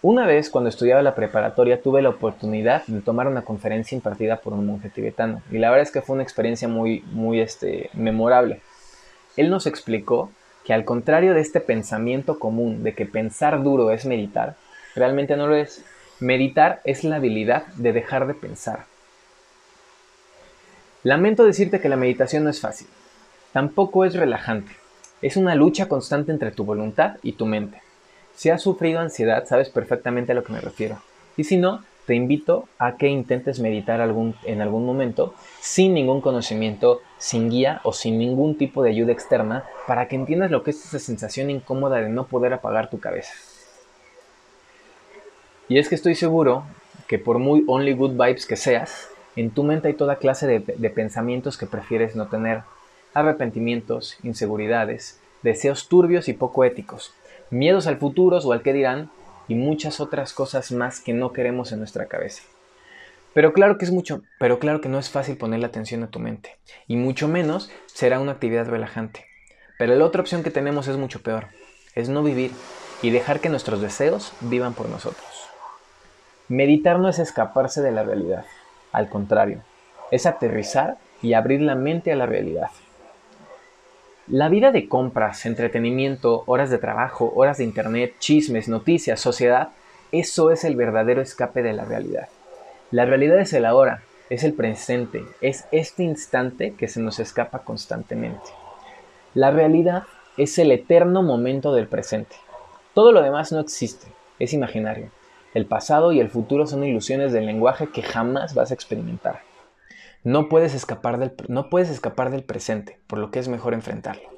Una 0.00 0.26
vez, 0.26 0.48
cuando 0.48 0.70
estudiaba 0.70 1.02
la 1.02 1.16
preparatoria, 1.16 1.82
tuve 1.82 2.02
la 2.02 2.10
oportunidad 2.10 2.86
de 2.86 3.00
tomar 3.00 3.26
una 3.26 3.42
conferencia 3.42 3.96
impartida 3.96 4.36
por 4.36 4.52
un 4.52 4.64
monje 4.64 4.90
tibetano. 4.90 5.42
Y 5.50 5.58
la 5.58 5.70
verdad 5.70 5.82
es 5.82 5.90
que 5.90 6.02
fue 6.02 6.14
una 6.14 6.22
experiencia 6.22 6.68
muy, 6.68 7.02
muy 7.10 7.40
este, 7.40 7.90
memorable. 7.94 8.60
Él 9.36 9.50
nos 9.50 9.66
explicó 9.66 10.30
que 10.64 10.72
al 10.72 10.84
contrario 10.84 11.34
de 11.34 11.40
este 11.40 11.60
pensamiento 11.60 12.38
común 12.38 12.84
de 12.84 12.94
que 12.94 13.06
pensar 13.06 13.64
duro 13.64 13.90
es 13.90 14.06
meditar, 14.06 14.54
realmente 14.94 15.36
no 15.36 15.48
lo 15.48 15.56
es. 15.56 15.84
Meditar 16.20 16.80
es 16.84 17.02
la 17.02 17.16
habilidad 17.16 17.66
de 17.74 17.92
dejar 17.92 18.28
de 18.28 18.34
pensar. 18.34 18.84
Lamento 21.02 21.44
decirte 21.44 21.80
que 21.80 21.88
la 21.88 21.96
meditación 21.96 22.44
no 22.44 22.50
es 22.50 22.60
fácil. 22.60 22.86
Tampoco 23.52 24.04
es 24.04 24.14
relajante. 24.14 24.72
Es 25.22 25.36
una 25.36 25.54
lucha 25.54 25.88
constante 25.88 26.32
entre 26.32 26.50
tu 26.50 26.64
voluntad 26.64 27.16
y 27.22 27.32
tu 27.32 27.46
mente. 27.46 27.80
Si 28.34 28.50
has 28.50 28.62
sufrido 28.62 29.00
ansiedad, 29.00 29.46
sabes 29.46 29.68
perfectamente 29.68 30.32
a 30.32 30.34
lo 30.34 30.44
que 30.44 30.52
me 30.52 30.60
refiero. 30.60 31.00
Y 31.36 31.44
si 31.44 31.56
no, 31.56 31.82
te 32.06 32.14
invito 32.14 32.68
a 32.78 32.96
que 32.96 33.08
intentes 33.08 33.60
meditar 33.60 34.00
en 34.00 34.60
algún 34.62 34.86
momento 34.86 35.34
sin 35.60 35.92
ningún 35.92 36.20
conocimiento, 36.20 37.00
sin 37.18 37.50
guía 37.50 37.80
o 37.84 37.92
sin 37.92 38.18
ningún 38.18 38.56
tipo 38.56 38.82
de 38.82 38.90
ayuda 38.90 39.12
externa 39.12 39.64
para 39.86 40.08
que 40.08 40.16
entiendas 40.16 40.50
lo 40.50 40.62
que 40.62 40.70
es 40.70 40.84
esa 40.84 40.98
sensación 40.98 41.50
incómoda 41.50 41.96
de 41.96 42.08
no 42.08 42.26
poder 42.26 42.52
apagar 42.54 42.90
tu 42.90 43.00
cabeza. 43.00 43.32
Y 45.68 45.78
es 45.78 45.88
que 45.88 45.96
estoy 45.96 46.14
seguro 46.14 46.64
que 47.08 47.18
por 47.18 47.38
muy 47.38 47.64
only 47.66 47.92
good 47.92 48.12
vibes 48.12 48.46
que 48.46 48.56
seas, 48.56 49.10
en 49.36 49.50
tu 49.50 49.64
mente 49.64 49.88
hay 49.88 49.94
toda 49.94 50.16
clase 50.16 50.46
de 50.46 50.90
pensamientos 50.90 51.58
que 51.58 51.66
prefieres 51.66 52.16
no 52.16 52.28
tener 52.28 52.62
arrepentimientos, 53.20 54.16
inseguridades, 54.22 55.20
deseos 55.42 55.88
turbios 55.88 56.28
y 56.28 56.32
poco 56.32 56.64
éticos, 56.64 57.14
miedos 57.50 57.86
al 57.86 57.98
futuro 57.98 58.38
o 58.38 58.52
al 58.52 58.62
que 58.62 58.72
dirán, 58.72 59.10
y 59.48 59.54
muchas 59.54 60.00
otras 60.00 60.32
cosas 60.32 60.72
más 60.72 61.00
que 61.00 61.14
no 61.14 61.32
queremos 61.32 61.72
en 61.72 61.78
nuestra 61.78 62.06
cabeza. 62.06 62.42
Pero 63.34 63.52
claro 63.52 63.78
que 63.78 63.84
es 63.84 63.90
mucho, 63.90 64.22
pero 64.38 64.58
claro 64.58 64.80
que 64.80 64.88
no 64.88 64.98
es 64.98 65.10
fácil 65.10 65.36
ponerle 65.36 65.66
atención 65.66 66.02
a 66.02 66.08
tu 66.08 66.18
mente, 66.18 66.56
y 66.86 66.96
mucho 66.96 67.28
menos 67.28 67.70
será 67.86 68.20
una 68.20 68.32
actividad 68.32 68.66
relajante. 68.66 69.26
Pero 69.78 69.94
la 69.94 70.04
otra 70.04 70.20
opción 70.20 70.42
que 70.42 70.50
tenemos 70.50 70.88
es 70.88 70.96
mucho 70.96 71.22
peor, 71.22 71.46
es 71.94 72.08
no 72.08 72.22
vivir 72.22 72.52
y 73.00 73.10
dejar 73.10 73.40
que 73.40 73.48
nuestros 73.48 73.80
deseos 73.80 74.32
vivan 74.40 74.74
por 74.74 74.88
nosotros. 74.88 75.48
Meditar 76.48 76.98
no 76.98 77.08
es 77.08 77.18
escaparse 77.18 77.80
de 77.80 77.92
la 77.92 78.02
realidad, 78.02 78.44
al 78.92 79.08
contrario, 79.08 79.62
es 80.10 80.26
aterrizar 80.26 80.96
y 81.22 81.34
abrir 81.34 81.60
la 81.60 81.74
mente 81.74 82.10
a 82.12 82.16
la 82.16 82.26
realidad. 82.26 82.70
La 84.30 84.50
vida 84.50 84.72
de 84.72 84.88
compras, 84.88 85.46
entretenimiento, 85.46 86.42
horas 86.44 86.68
de 86.68 86.76
trabajo, 86.76 87.32
horas 87.34 87.56
de 87.56 87.64
internet, 87.64 88.12
chismes, 88.18 88.68
noticias, 88.68 89.18
sociedad, 89.18 89.70
eso 90.12 90.50
es 90.50 90.64
el 90.64 90.76
verdadero 90.76 91.22
escape 91.22 91.62
de 91.62 91.72
la 91.72 91.86
realidad. 91.86 92.28
La 92.90 93.06
realidad 93.06 93.38
es 93.38 93.54
el 93.54 93.64
ahora, 93.64 94.02
es 94.28 94.44
el 94.44 94.52
presente, 94.52 95.24
es 95.40 95.64
este 95.72 96.02
instante 96.02 96.74
que 96.74 96.88
se 96.88 97.00
nos 97.00 97.20
escapa 97.20 97.60
constantemente. 97.60 98.50
La 99.32 99.50
realidad 99.50 100.02
es 100.36 100.58
el 100.58 100.72
eterno 100.72 101.22
momento 101.22 101.72
del 101.72 101.88
presente. 101.88 102.36
Todo 102.92 103.12
lo 103.12 103.22
demás 103.22 103.50
no 103.50 103.60
existe, 103.60 104.08
es 104.38 104.52
imaginario. 104.52 105.10
El 105.54 105.64
pasado 105.64 106.12
y 106.12 106.20
el 106.20 106.28
futuro 106.28 106.66
son 106.66 106.84
ilusiones 106.84 107.32
del 107.32 107.46
lenguaje 107.46 107.88
que 107.88 108.02
jamás 108.02 108.54
vas 108.54 108.72
a 108.72 108.74
experimentar. 108.74 109.47
No 110.28 110.50
puedes 110.50 110.74
escapar 110.74 111.18
del, 111.18 111.32
no 111.48 111.70
puedes 111.70 111.88
escapar 111.88 112.30
del 112.30 112.44
presente, 112.44 113.00
por 113.06 113.18
lo 113.18 113.30
que 113.30 113.38
es 113.38 113.48
mejor 113.48 113.72
enfrentarlo. 113.72 114.28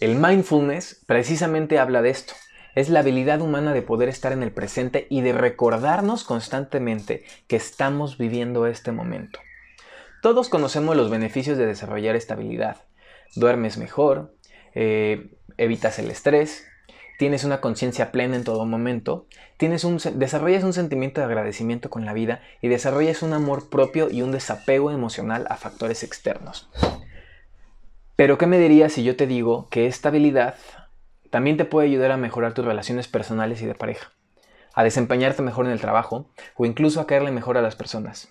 El 0.00 0.14
mindfulness 0.14 1.04
precisamente 1.06 1.78
habla 1.78 2.00
de 2.00 2.08
esto. 2.08 2.32
Es 2.74 2.88
la 2.88 3.00
habilidad 3.00 3.42
humana 3.42 3.74
de 3.74 3.82
poder 3.82 4.08
estar 4.08 4.32
en 4.32 4.42
el 4.42 4.50
presente 4.50 5.06
y 5.10 5.20
de 5.20 5.34
recordarnos 5.34 6.24
constantemente 6.24 7.24
que 7.46 7.56
estamos 7.56 8.16
viviendo 8.16 8.66
este 8.66 8.90
momento. 8.90 9.38
Todos 10.22 10.48
conocemos 10.48 10.96
los 10.96 11.10
beneficios 11.10 11.58
de 11.58 11.66
desarrollar 11.66 12.16
esta 12.16 12.32
habilidad. 12.32 12.78
Duermes 13.36 13.76
mejor, 13.76 14.34
eh, 14.74 15.36
evitas 15.58 15.98
el 15.98 16.10
estrés, 16.10 16.64
tienes 17.18 17.42
una 17.42 17.60
conciencia 17.60 18.12
plena 18.12 18.36
en 18.36 18.44
todo 18.44 18.64
momento, 18.64 19.26
tienes 19.56 19.82
un, 19.84 19.98
desarrollas 20.14 20.62
un 20.62 20.72
sentimiento 20.72 21.20
de 21.20 21.26
agradecimiento 21.26 21.90
con 21.90 22.06
la 22.06 22.12
vida 22.12 22.40
y 22.62 22.68
desarrollas 22.68 23.22
un 23.22 23.32
amor 23.32 23.68
propio 23.68 24.08
y 24.08 24.22
un 24.22 24.30
desapego 24.30 24.92
emocional 24.92 25.44
a 25.50 25.56
factores 25.56 26.04
externos. 26.04 26.70
Pero 28.14 28.38
¿qué 28.38 28.46
me 28.46 28.58
dirías 28.58 28.92
si 28.92 29.02
yo 29.02 29.16
te 29.16 29.26
digo 29.26 29.68
que 29.68 29.86
esta 29.86 30.10
habilidad 30.10 30.54
también 31.30 31.56
te 31.56 31.64
puede 31.64 31.88
ayudar 31.88 32.12
a 32.12 32.16
mejorar 32.16 32.54
tus 32.54 32.64
relaciones 32.64 33.08
personales 33.08 33.60
y 33.62 33.66
de 33.66 33.74
pareja, 33.74 34.12
a 34.72 34.84
desempeñarte 34.84 35.42
mejor 35.42 35.66
en 35.66 35.72
el 35.72 35.80
trabajo 35.80 36.30
o 36.56 36.66
incluso 36.66 37.00
a 37.00 37.06
caerle 37.08 37.32
mejor 37.32 37.58
a 37.58 37.62
las 37.62 37.74
personas? 37.74 38.28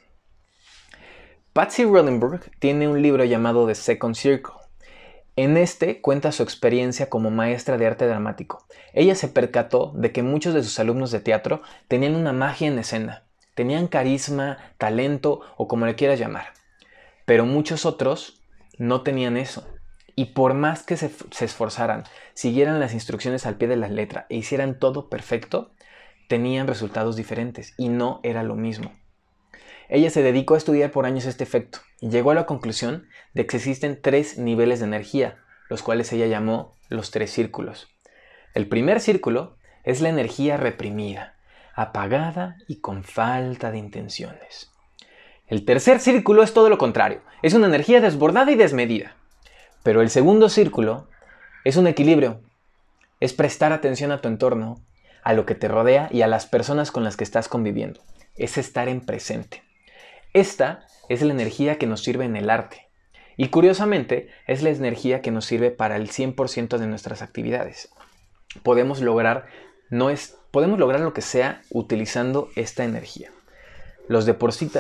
Patsy 1.52 1.84
Rodenberg 1.84 2.52
tiene 2.60 2.88
un 2.88 3.02
libro 3.02 3.26
llamado 3.26 3.68
The 3.68 3.76
Second 3.76 4.16
Circle 4.16 4.67
en 5.38 5.56
este 5.56 6.02
cuenta 6.02 6.32
su 6.32 6.42
experiencia 6.44 7.10
como 7.10 7.30
maestra 7.30 7.78
de 7.78 7.86
arte 7.86 8.08
dramático. 8.08 8.66
Ella 8.94 9.14
se 9.14 9.28
percató 9.28 9.94
de 9.96 10.12
que 10.12 10.24
muchos 10.24 10.56
de 10.56 10.64
sus 10.64 10.80
alumnos 10.80 11.12
de 11.12 11.20
teatro 11.20 11.62
tenían 11.88 12.16
una 12.16 12.34
magia 12.34 12.68
en 12.68 12.80
escena, 12.80 13.24
tenían 13.54 13.88
carisma, 13.88 14.58
talento 14.80 15.42
o 15.56 15.68
como 15.68 15.86
le 15.86 15.96
quieras 15.96 16.20
llamar. 16.20 16.48
Pero 17.26 17.46
muchos 17.46 17.86
otros 17.86 18.42
no 18.80 19.02
tenían 19.02 19.38
eso. 19.38 19.68
Y 20.16 20.26
por 20.26 20.56
más 20.56 20.82
que 20.82 20.98
se, 20.98 21.12
esforzaran, 21.40 22.04
siguieran 22.34 22.80
las 22.80 22.96
instrucciones 22.96 23.46
al 23.46 23.58
pie 23.58 23.68
de 23.68 23.78
la 23.78 23.90
letra 23.90 24.26
e 24.30 24.38
hicieran 24.38 24.80
todo 24.80 25.08
perfecto, 25.08 25.72
tenían 26.28 26.66
resultados 26.66 27.16
diferentes 27.16 27.76
y 27.78 27.90
no 27.90 28.22
era 28.24 28.42
lo 28.42 28.56
mismo. 28.56 28.92
Ella 29.90 30.10
se 30.10 30.22
dedicó 30.22 30.56
a 30.56 30.58
estudiar 30.58 30.92
por 30.92 31.06
años 31.06 31.26
este 31.26 31.44
efecto 31.44 31.80
y 32.02 32.10
llegó 32.10 32.32
a 32.32 32.36
la 32.36 32.46
conclusión 32.46 33.08
de 33.34 33.46
que 33.46 33.58
existen 33.58 34.00
tres 34.02 34.38
niveles 34.38 34.80
de 34.80 34.86
energía, 34.86 35.38
los 35.70 35.82
cuales 35.82 36.12
ella 36.12 36.28
llamó 36.28 36.76
los 36.90 37.12
tres 37.12 37.32
círculos. 37.32 37.88
El 38.54 38.68
primer 38.68 39.00
círculo 39.00 39.58
es 39.84 40.02
la 40.02 40.10
energía 40.10 40.58
reprimida, 40.58 41.36
apagada 41.74 42.58
y 42.68 42.82
con 42.82 43.04
falta 43.04 43.72
de 43.72 43.78
intenciones. 43.78 44.72
El 45.48 45.64
tercer 45.64 46.00
círculo 46.00 46.44
es 46.44 46.54
todo 46.54 46.70
lo 46.70 46.78
contrario, 46.78 47.22
es 47.42 47.54
una 47.54 47.68
energía 47.68 48.02
desbordada 48.02 48.52
y 48.52 48.56
desmedida. 48.56 49.16
Pero 49.84 50.02
el 50.02 50.10
segundo 50.10 50.50
círculo 50.50 51.08
es 51.64 51.78
un 51.78 51.88
equilibrio, 51.88 52.42
es 53.22 53.32
prestar 53.32 53.72
atención 53.72 54.12
a 54.12 54.20
tu 54.20 54.28
entorno, 54.28 54.82
a 55.24 55.34
lo 55.34 55.46
que 55.46 55.56
te 55.56 55.68
rodea 55.68 56.10
y 56.12 56.22
a 56.22 56.28
las 56.28 56.46
personas 56.46 56.92
con 56.92 57.04
las 57.04 57.16
que 57.16 57.24
estás 57.24 57.48
conviviendo, 57.48 58.02
es 58.36 58.58
estar 58.58 58.90
en 58.90 59.02
presente. 59.02 59.67
Esta 60.34 60.86
es 61.10 61.22
la 61.22 61.34
energía 61.34 61.78
que 61.78 61.88
nos 61.88 62.04
sirve 62.04 62.26
en 62.26 62.36
el 62.36 62.50
arte. 62.50 62.88
Y 63.38 63.50
curiosamente, 63.50 64.30
es 64.48 64.64
la 64.64 64.70
energía 64.70 65.22
que 65.22 65.32
nos 65.32 65.46
sirve 65.46 65.72
para 65.72 65.96
el 65.96 66.10
100% 66.10 66.78
de 66.78 66.88
nuestras 66.88 67.22
actividades. 67.22 67.90
Podemos 68.64 69.00
lograr, 69.02 69.46
no 69.90 70.10
es, 70.10 70.38
podemos 70.52 70.80
lograr 70.80 71.02
lo 71.02 71.14
que 71.14 71.22
sea 71.22 71.62
utilizando 71.70 72.50
esta 72.56 72.84
energía. 72.84 73.30
Los, 74.08 74.26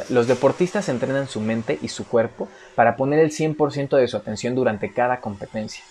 los 0.10 0.28
deportistas 0.28 0.90
entrenan 0.90 1.28
su 1.28 1.42
mente 1.42 1.78
y 1.82 1.90
su 1.90 2.08
cuerpo 2.08 2.48
para 2.76 2.96
poner 2.96 3.20
el 3.20 3.32
100% 3.32 3.98
de 3.98 4.08
su 4.08 4.18
atención 4.18 4.56
durante 4.56 4.92
cada 4.92 5.20
competencia. 5.20 5.84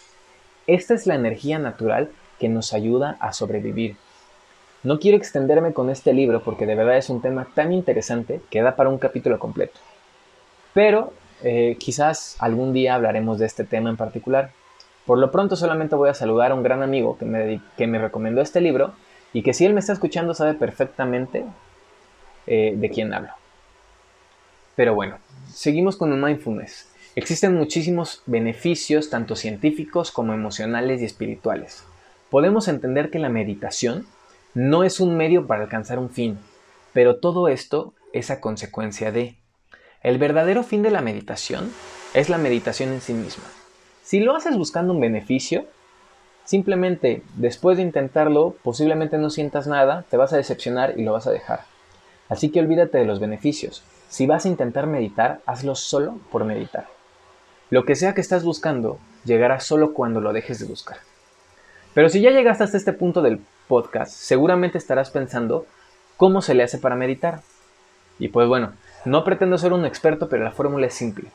Esta 0.67 0.95
es 0.95 1.07
la 1.07 1.15
energía 1.15 1.59
natural 1.59 2.11
que 2.41 2.49
nos 2.49 2.73
ayuda 2.73 3.17
a 3.21 3.33
sobrevivir, 3.33 3.97
no 4.87 5.01
quiero 5.01 5.17
extenderme 5.17 5.73
con 5.73 5.91
este 5.91 6.15
libro 6.15 6.45
porque 6.45 6.65
de 6.65 6.77
verdad 6.77 6.97
es 6.97 7.11
un 7.11 7.21
tema 7.21 7.49
tan 7.57 7.73
interesante 7.73 8.41
que 8.51 8.63
da 8.63 8.77
para 8.77 8.89
un 8.89 8.99
capítulo 8.99 9.41
completo. 9.41 9.81
Pero 10.75 11.13
eh, 11.43 11.77
quizás 11.81 12.37
algún 12.39 12.73
día 12.73 12.95
hablaremos 12.95 13.41
de 13.41 13.47
este 13.47 13.65
tema 13.65 13.91
en 13.91 13.97
particular. 13.97 14.53
Por 15.05 15.19
lo 15.19 15.33
pronto 15.33 15.57
solamente 15.57 15.97
voy 15.97 16.09
a 16.09 16.15
saludar 16.15 16.53
a 16.53 16.55
un 16.55 16.63
gran 16.63 16.85
amigo 16.85 17.19
que 17.19 17.25
me, 17.25 17.61
que 17.77 17.89
me 17.89 17.99
recomendó 17.99 18.41
este 18.41 18.61
libro 18.61 18.93
y 19.33 19.43
que 19.43 19.55
si 19.55 19.65
él 19.65 19.75
me 19.75 19.81
está 19.81 19.93
escuchando 19.93 20.35
sabe 20.35 20.55
perfectamente 20.55 21.45
eh, 22.47 22.75
de 22.77 22.91
quién 22.91 23.13
hablo. 23.13 23.33
Pero 24.77 24.95
bueno, 24.95 25.19
seguimos 25.49 25.97
con 25.97 26.13
el 26.13 26.23
mindfulness. 26.23 26.93
Existen 27.17 27.57
muchísimos 27.57 28.23
beneficios, 28.27 29.11
tanto 29.11 29.35
científicos 29.35 30.13
como 30.13 30.33
emocionales 30.33 31.03
y 31.03 31.07
espirituales. 31.07 31.83
Podemos 32.31 32.69
entender 32.69 33.11
que 33.11 33.19
la 33.19 33.31
meditación 33.31 34.07
no 34.57 34.85
es 34.85 35.01
un 35.01 35.19
medio 35.19 35.47
para 35.47 35.65
alcanzar 35.65 35.99
un 35.99 36.09
fin, 36.09 36.39
pero 36.95 37.17
todo 37.17 37.49
esto 37.49 37.93
es 38.15 38.31
a 38.31 38.41
consecuencia 38.41 39.13
de... 39.13 39.37
El 40.03 40.17
verdadero 40.17 40.63
fin 40.63 40.83
de 40.83 40.91
la 40.91 41.03
meditación 41.03 41.71
es 42.15 42.31
la 42.31 42.39
meditación 42.39 42.89
en 42.89 43.03
sí 43.03 43.13
misma. 43.13 43.45
Si 44.03 44.19
lo 44.19 44.35
haces 44.35 44.57
buscando 44.57 44.95
un 44.95 45.01
beneficio, 45.01 45.67
simplemente 46.45 47.23
después 47.35 47.77
de 47.77 47.83
intentarlo 47.83 48.57
posiblemente 48.63 49.19
no 49.19 49.29
sientas 49.29 49.67
nada, 49.67 50.07
te 50.09 50.17
vas 50.17 50.33
a 50.33 50.39
decepcionar 50.39 50.95
y 50.99 51.05
lo 51.05 51.13
vas 51.13 51.27
a 51.27 51.33
dejar. 51.33 51.65
Así 52.31 52.51
que 52.51 52.61
olvídate 52.61 52.97
de 52.97 53.05
los 53.05 53.21
beneficios. 53.21 53.85
Si 54.09 54.27
vas 54.27 54.47
a 54.47 54.49
intentar 54.49 54.87
meditar, 54.87 55.43
hazlo 55.45 55.75
solo 55.75 56.19
por 56.33 56.47
meditar. 56.47 56.87
Lo 57.69 57.85
que 57.85 57.95
sea 57.95 58.15
que 58.15 58.23
estás 58.23 58.43
buscando 58.43 58.99
llegará 59.27 59.61
solo 59.61 59.93
cuando 59.93 60.23
lo 60.23 60.33
dejes 60.33 60.61
de 60.61 60.65
buscar. 60.65 60.97
Pero 61.93 62.09
si 62.09 62.23
ya 62.23 62.31
llegaste 62.31 62.65
hasta 62.65 62.79
este 62.79 62.95
punto 62.95 63.21
del 63.21 63.41
podcast, 63.69 64.13
seguramente 64.13 64.79
estarás 64.79 65.11
pensando 65.11 65.67
cómo 66.17 66.43
se 66.43 66.55
le 66.55 66.63
hace 66.63 66.79
para 66.79 66.97
meditar. 66.97 67.43
Y 68.19 68.29
pues 68.29 68.49
bueno, 68.49 68.73
no 69.05 69.25
pretendo 69.25 69.59
ser 69.59 69.73
un 69.73 69.85
experto, 69.85 70.29
pero 70.29 70.45
la 70.45 70.53
fórmula 70.53 70.87
es 70.87 70.95
simple. 70.95 71.31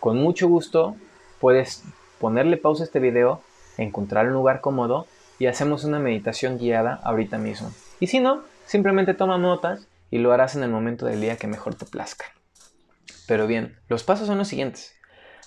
Con 0.00 0.18
mucho 0.18 0.48
gusto 0.48 0.96
puedes 1.40 1.84
ponerle 2.18 2.56
pausa 2.56 2.82
a 2.82 2.86
este 2.86 3.00
video, 3.00 3.40
encontrar 3.76 4.26
un 4.26 4.34
lugar 4.34 4.60
cómodo 4.60 5.06
y 5.38 5.46
hacemos 5.46 5.84
una 5.84 5.98
meditación 5.98 6.58
guiada 6.58 7.00
ahorita 7.04 7.38
mismo. 7.38 7.72
Y 8.00 8.08
si 8.08 8.20
no, 8.20 8.42
simplemente 8.66 9.14
toma 9.14 9.38
notas 9.38 9.86
y 10.10 10.18
lo 10.18 10.32
harás 10.32 10.56
en 10.56 10.62
el 10.62 10.70
momento 10.70 11.06
del 11.06 11.20
día 11.20 11.36
que 11.36 11.46
mejor 11.46 11.74
te 11.74 11.86
plazca. 11.86 12.26
Pero 13.26 13.46
bien, 13.46 13.78
los 13.88 14.04
pasos 14.04 14.26
son 14.26 14.38
los 14.38 14.48
siguientes. 14.48 14.94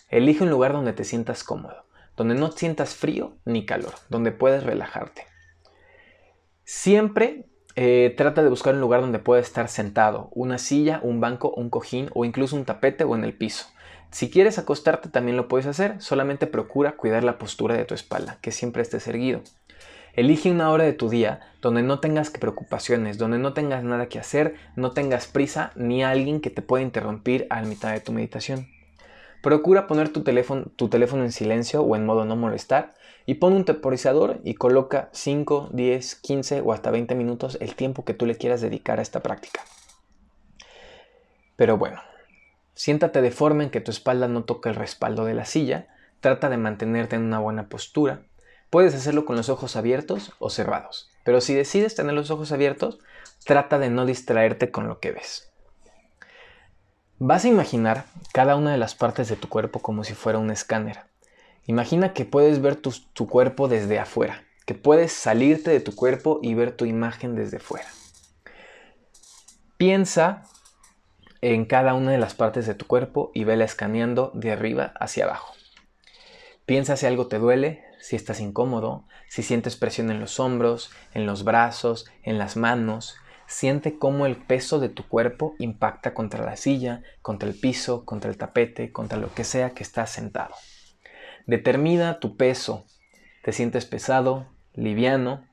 Elige 0.09 0.43
un 0.43 0.49
lugar 0.49 0.73
donde 0.73 0.93
te 0.93 1.03
sientas 1.03 1.43
cómodo, 1.43 1.85
donde 2.15 2.35
no 2.35 2.51
sientas 2.51 2.95
frío 2.95 3.33
ni 3.45 3.65
calor, 3.65 3.93
donde 4.09 4.31
puedes 4.31 4.63
relajarte. 4.63 5.30
Siempre 6.73 7.43
eh, 7.75 8.13
trata 8.15 8.41
de 8.41 8.49
buscar 8.49 8.73
un 8.75 8.79
lugar 8.79 9.01
donde 9.01 9.19
pueda 9.19 9.41
estar 9.41 9.67
sentado, 9.67 10.29
una 10.31 10.57
silla, 10.57 11.01
un 11.03 11.19
banco, 11.19 11.53
un 11.53 11.69
cojín 11.69 12.09
o 12.13 12.23
incluso 12.23 12.55
un 12.55 12.63
tapete 12.63 13.03
o 13.03 13.13
en 13.13 13.25
el 13.25 13.33
piso. 13.33 13.65
Si 14.09 14.31
quieres 14.31 14.57
acostarte 14.57 15.09
también 15.09 15.35
lo 15.35 15.49
puedes 15.49 15.67
hacer, 15.67 16.01
solamente 16.01 16.47
procura 16.47 16.95
cuidar 16.95 17.25
la 17.25 17.37
postura 17.37 17.75
de 17.75 17.83
tu 17.83 17.93
espalda, 17.93 18.37
que 18.41 18.53
siempre 18.53 18.81
estés 18.81 19.05
erguido. 19.07 19.41
Elige 20.13 20.49
una 20.49 20.71
hora 20.71 20.85
de 20.85 20.93
tu 20.93 21.09
día 21.09 21.41
donde 21.61 21.83
no 21.83 21.99
tengas 21.99 22.29
preocupaciones, 22.29 23.17
donde 23.17 23.37
no 23.37 23.51
tengas 23.51 23.83
nada 23.83 24.07
que 24.07 24.19
hacer, 24.19 24.55
no 24.77 24.91
tengas 24.91 25.27
prisa 25.27 25.73
ni 25.75 26.05
alguien 26.05 26.39
que 26.39 26.51
te 26.51 26.61
pueda 26.61 26.83
interrumpir 26.83 27.47
a 27.49 27.61
mitad 27.63 27.91
de 27.91 27.99
tu 27.99 28.13
meditación. 28.13 28.69
procura 29.43 29.87
poner 29.87 30.07
tu 30.07 30.23
tu 30.23 30.87
teléfono 30.87 31.23
en 31.23 31.31
silencio 31.33 31.81
o 31.81 31.97
en 31.97 32.05
modo 32.05 32.23
no 32.23 32.37
molestar 32.37 32.93
y 33.25 33.35
pon 33.35 33.53
un 33.53 33.65
temporizador 33.65 34.39
y 34.43 34.55
coloca 34.55 35.09
5, 35.13 35.69
10, 35.73 36.15
15 36.15 36.61
o 36.61 36.73
hasta 36.73 36.91
20 36.91 37.15
minutos 37.15 37.57
el 37.61 37.75
tiempo 37.75 38.05
que 38.05 38.13
tú 38.13 38.25
le 38.25 38.37
quieras 38.37 38.61
dedicar 38.61 38.99
a 38.99 39.01
esta 39.01 39.21
práctica. 39.21 39.61
Pero 41.55 41.77
bueno, 41.77 42.01
siéntate 42.73 43.21
de 43.21 43.31
forma 43.31 43.63
en 43.63 43.69
que 43.69 43.81
tu 43.81 43.91
espalda 43.91 44.27
no 44.27 44.43
toque 44.43 44.69
el 44.69 44.75
respaldo 44.75 45.25
de 45.25 45.35
la 45.35 45.45
silla, 45.45 45.87
trata 46.19 46.49
de 46.49 46.57
mantenerte 46.57 47.15
en 47.15 47.23
una 47.23 47.39
buena 47.39 47.69
postura. 47.69 48.21
Puedes 48.69 48.95
hacerlo 48.95 49.25
con 49.25 49.35
los 49.35 49.49
ojos 49.49 49.75
abiertos 49.75 50.33
o 50.39 50.49
cerrados, 50.49 51.11
pero 51.23 51.41
si 51.41 51.53
decides 51.53 51.93
tener 51.95 52.13
los 52.13 52.31
ojos 52.31 52.51
abiertos, 52.51 52.99
trata 53.45 53.79
de 53.79 53.89
no 53.89 54.05
distraerte 54.05 54.71
con 54.71 54.87
lo 54.87 54.99
que 54.99 55.11
ves. 55.11 55.51
Vas 57.19 57.45
a 57.45 57.49
imaginar 57.49 58.05
cada 58.33 58.55
una 58.55 58.71
de 58.71 58.79
las 58.79 58.95
partes 58.95 59.29
de 59.29 59.35
tu 59.35 59.47
cuerpo 59.47 59.79
como 59.79 60.03
si 60.03 60.15
fuera 60.15 60.39
un 60.39 60.49
escáner. 60.49 61.10
Imagina 61.65 62.13
que 62.13 62.25
puedes 62.25 62.61
ver 62.61 62.75
tu, 62.75 63.27
cuerpo 63.27 63.67
desde 63.67 63.99
afuera, 63.99 64.43
que 64.65 64.73
puedes 64.73 65.11
salirte 65.11 65.71
de 65.71 65.79
tu 65.79 65.95
cuerpo 65.95 66.39
y 66.41 66.53
ver 66.53 66.75
tu 66.75 66.85
imagen 66.85 67.35
desde 67.35 67.59
fuera. 67.59 67.87
Piensa 69.77 70.43
en 71.41 71.65
cada 71.65 71.93
una 71.93 72.11
de 72.11 72.17
las 72.17 72.33
partes 72.33 72.67
de 72.67 72.75
tu 72.75 72.85
cuerpo 72.87 73.31
y 73.33 73.43
vela 73.43 73.65
escaneando 73.65 74.31
de 74.33 74.51
arriba 74.51 74.93
hacia 74.99 75.25
abajo. 75.25 75.53
Piensa 76.65 76.97
si 76.97 77.05
algo 77.05 77.27
te 77.27 77.39
duele, 77.39 77.83
si 77.99 78.15
estás 78.15 78.39
incómodo, 78.39 79.05
si 79.27 79.43
sientes 79.43 79.75
presión 79.75 80.11
en 80.11 80.19
los 80.19 80.39
hombros, 80.39 80.91
en 81.13 81.25
los 81.25 81.43
brazos, 81.43 82.05
en 82.23 82.37
las 82.37 82.57
manos, 82.57 83.17
Siente 83.51 83.99
cómo 83.99 84.25
el 84.25 84.37
peso 84.37 84.79
de 84.79 84.87
tu 84.87 85.05
cuerpo 85.09 85.55
impacta 85.59 86.13
contra 86.13 86.45
la 86.45 86.55
silla, 86.55 87.03
contra 87.21 87.49
el 87.49 87.59
piso, 87.59 88.05
contra 88.05 88.31
el 88.31 88.37
tapete, 88.37 88.93
contra 88.93 89.17
lo 89.19 89.33
que 89.33 89.43
sea 89.43 89.71
que 89.71 89.83
estás 89.83 90.09
sentado. 90.09 90.55
Determina 91.47 92.19
tu 92.19 92.37
peso. 92.37 92.85
¿Te 93.43 93.51
sientes 93.51 93.85
pesado, 93.85 94.47
liviano? 94.73 95.45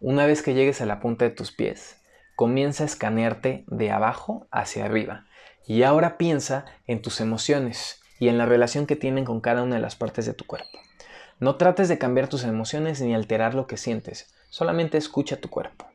Una 0.00 0.26
vez 0.26 0.42
que 0.42 0.54
llegues 0.54 0.80
a 0.80 0.86
la 0.86 1.00
punta 1.00 1.24
de 1.24 1.30
tus 1.30 1.52
pies, 1.52 1.96
comienza 2.36 2.84
a 2.84 2.86
escanearte 2.86 3.64
de 3.66 3.90
abajo 3.90 4.46
hacia 4.50 4.84
arriba. 4.84 5.26
Y 5.66 5.82
ahora 5.82 6.18
piensa 6.18 6.64
en 6.86 7.02
tus 7.02 7.20
emociones 7.20 8.00
y 8.18 8.28
en 8.28 8.38
la 8.38 8.46
relación 8.46 8.86
que 8.86 8.96
tienen 8.96 9.24
con 9.24 9.40
cada 9.40 9.62
una 9.62 9.76
de 9.76 9.82
las 9.82 9.96
partes 9.96 10.26
de 10.26 10.34
tu 10.34 10.46
cuerpo. 10.46 10.78
No 11.38 11.56
trates 11.56 11.88
de 11.88 11.98
cambiar 11.98 12.28
tus 12.28 12.44
emociones 12.44 13.00
ni 13.00 13.14
alterar 13.14 13.54
lo 13.54 13.66
que 13.66 13.78
sientes, 13.78 14.34
solamente 14.50 14.98
escucha 14.98 15.40
tu 15.40 15.48
cuerpo. 15.48 15.86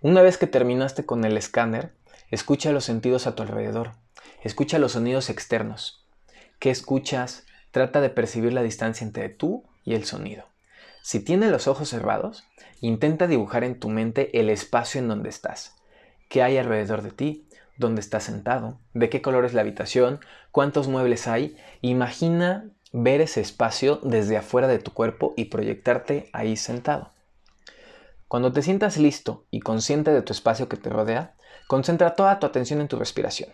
Una 0.00 0.22
vez 0.22 0.38
que 0.38 0.48
terminaste 0.48 1.06
con 1.06 1.24
el 1.24 1.36
escáner, 1.36 1.92
escucha 2.32 2.72
los 2.72 2.84
sentidos 2.84 3.28
a 3.28 3.36
tu 3.36 3.44
alrededor. 3.44 3.92
Escucha 4.42 4.80
los 4.80 4.92
sonidos 4.92 5.30
externos. 5.30 6.01
¿Qué 6.62 6.70
escuchas? 6.70 7.44
Trata 7.72 8.00
de 8.00 8.08
percibir 8.08 8.52
la 8.52 8.62
distancia 8.62 9.04
entre 9.04 9.28
tú 9.28 9.64
y 9.84 9.94
el 9.94 10.04
sonido. 10.04 10.44
Si 11.02 11.18
tienes 11.18 11.50
los 11.50 11.66
ojos 11.66 11.88
cerrados, 11.88 12.44
intenta 12.80 13.26
dibujar 13.26 13.64
en 13.64 13.80
tu 13.80 13.88
mente 13.88 14.38
el 14.38 14.48
espacio 14.48 15.00
en 15.00 15.08
donde 15.08 15.28
estás. 15.28 15.74
¿Qué 16.28 16.40
hay 16.40 16.58
alrededor 16.58 17.02
de 17.02 17.10
ti? 17.10 17.48
¿Dónde 17.78 18.00
estás 18.00 18.22
sentado? 18.22 18.78
¿De 18.94 19.10
qué 19.10 19.22
color 19.22 19.44
es 19.44 19.54
la 19.54 19.62
habitación? 19.62 20.20
¿Cuántos 20.52 20.86
muebles 20.86 21.26
hay? 21.26 21.56
Imagina 21.80 22.68
ver 22.92 23.22
ese 23.22 23.40
espacio 23.40 23.98
desde 24.04 24.36
afuera 24.36 24.68
de 24.68 24.78
tu 24.78 24.92
cuerpo 24.92 25.34
y 25.36 25.46
proyectarte 25.46 26.30
ahí 26.32 26.56
sentado. 26.56 27.10
Cuando 28.28 28.52
te 28.52 28.62
sientas 28.62 28.98
listo 28.98 29.46
y 29.50 29.58
consciente 29.58 30.12
de 30.12 30.22
tu 30.22 30.32
espacio 30.32 30.68
que 30.68 30.76
te 30.76 30.90
rodea, 30.90 31.34
concentra 31.66 32.14
toda 32.14 32.38
tu 32.38 32.46
atención 32.46 32.80
en 32.80 32.86
tu 32.86 33.00
respiración. 33.00 33.50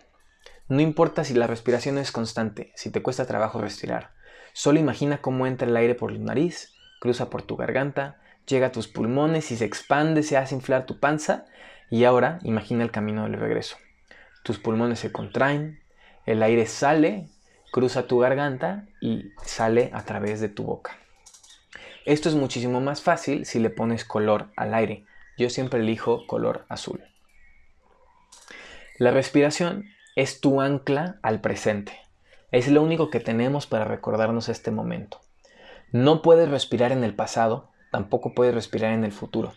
No 0.69 0.81
importa 0.81 1.23
si 1.23 1.33
la 1.33 1.47
respiración 1.47 1.97
es 1.97 2.11
constante, 2.11 2.71
si 2.75 2.91
te 2.91 3.01
cuesta 3.01 3.25
trabajo 3.25 3.59
respirar. 3.59 4.11
Solo 4.53 4.79
imagina 4.79 5.19
cómo 5.19 5.47
entra 5.47 5.67
el 5.67 5.75
aire 5.75 5.95
por 5.95 6.13
tu 6.13 6.19
nariz, 6.19 6.75
cruza 6.99 7.31
por 7.31 7.41
tu 7.41 7.55
garganta, 7.55 8.21
llega 8.45 8.67
a 8.67 8.71
tus 8.71 8.87
pulmones 8.87 9.49
y 9.49 9.57
se 9.57 9.65
expande, 9.65 10.21
se 10.21 10.37
hace 10.37 10.53
inflar 10.53 10.85
tu 10.85 10.99
panza 10.99 11.45
y 11.89 12.03
ahora 12.03 12.37
imagina 12.43 12.83
el 12.83 12.91
camino 12.91 13.23
del 13.23 13.33
regreso. 13.33 13.77
Tus 14.43 14.59
pulmones 14.59 14.99
se 14.99 15.11
contraen, 15.11 15.79
el 16.27 16.43
aire 16.43 16.67
sale, 16.67 17.29
cruza 17.71 18.05
tu 18.05 18.19
garganta 18.19 18.85
y 19.01 19.31
sale 19.43 19.89
a 19.91 20.05
través 20.05 20.39
de 20.39 20.49
tu 20.49 20.65
boca. 20.65 20.99
Esto 22.05 22.29
es 22.29 22.35
muchísimo 22.35 22.79
más 22.79 23.01
fácil 23.01 23.47
si 23.47 23.57
le 23.57 23.71
pones 23.71 24.05
color 24.05 24.51
al 24.55 24.75
aire. 24.75 25.05
Yo 25.35 25.49
siempre 25.49 25.79
elijo 25.79 26.27
color 26.27 26.65
azul. 26.69 27.03
La 28.99 29.09
respiración 29.09 29.85
es 30.19 30.41
tu 30.41 30.59
ancla 30.59 31.17
al 31.21 31.39
presente. 31.39 31.93
Es 32.51 32.67
lo 32.67 32.83
único 32.83 33.09
que 33.09 33.21
tenemos 33.21 33.67
para 33.67 33.85
recordarnos 33.85 34.49
este 34.49 34.69
momento. 34.69 35.21
No 35.93 36.21
puedes 36.21 36.49
respirar 36.49 36.91
en 36.91 37.05
el 37.05 37.15
pasado, 37.15 37.69
tampoco 37.89 38.33
puedes 38.33 38.53
respirar 38.53 38.91
en 38.91 39.05
el 39.05 39.13
futuro, 39.13 39.53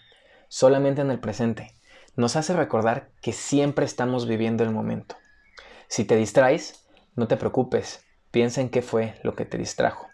solamente 0.47 1.01
en 1.01 1.11
el 1.11 1.19
presente. 1.19 1.75
Nos 2.15 2.37
hace 2.37 2.55
recordar 2.55 3.11
que 3.21 3.33
siempre 3.33 3.85
estamos 3.85 4.29
viviendo 4.29 4.63
el 4.63 4.71
momento. 4.71 5.17
Si 5.89 6.05
te 6.05 6.15
distraes, 6.15 6.87
no 7.17 7.27
te 7.27 7.37
preocupes, 7.37 8.05
piensa 8.31 8.61
en 8.61 8.69
qué 8.69 8.83
fue 8.83 9.17
lo 9.25 9.35
que 9.35 9.45
te 9.45 9.59
distrajo. 9.59 10.11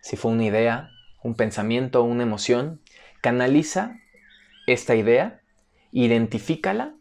Si 0.00 0.16
fue 0.16 0.32
una 0.32 0.44
idea, 0.44 0.88
un 1.22 1.34
pensamiento 1.34 2.00
o 2.00 2.04
una 2.04 2.22
emoción, 2.22 2.80
canaliza 3.20 3.98
esta 4.66 4.94
idea, 4.94 5.42
identifícala 5.92 6.94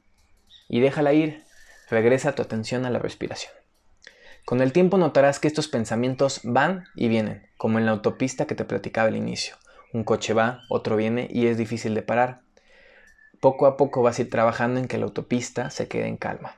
y 0.67 0.81
déjala 0.81 1.13
ir. 1.13 1.45
Regresa 1.91 2.31
tu 2.31 2.41
atención 2.41 2.85
a 2.85 2.89
la 2.89 2.99
respiración. 2.99 3.51
Con 4.45 4.61
el 4.61 4.71
tiempo 4.71 4.97
notarás 4.97 5.39
que 5.39 5.49
estos 5.49 5.67
pensamientos 5.67 6.39
van 6.45 6.85
y 6.95 7.09
vienen, 7.09 7.49
como 7.57 7.79
en 7.79 7.85
la 7.85 7.91
autopista 7.91 8.47
que 8.47 8.55
te 8.55 8.63
platicaba 8.63 9.09
al 9.09 9.17
inicio. 9.17 9.57
Un 9.91 10.05
coche 10.05 10.33
va, 10.33 10.61
otro 10.69 10.95
viene 10.95 11.27
y 11.29 11.47
es 11.47 11.57
difícil 11.57 11.93
de 11.93 12.01
parar. 12.01 12.43
Poco 13.41 13.65
a 13.67 13.75
poco 13.75 14.01
vas 14.01 14.17
a 14.17 14.21
ir 14.21 14.29
trabajando 14.29 14.79
en 14.79 14.87
que 14.87 14.97
la 14.97 15.03
autopista 15.03 15.69
se 15.69 15.89
quede 15.89 16.07
en 16.07 16.15
calma. 16.15 16.55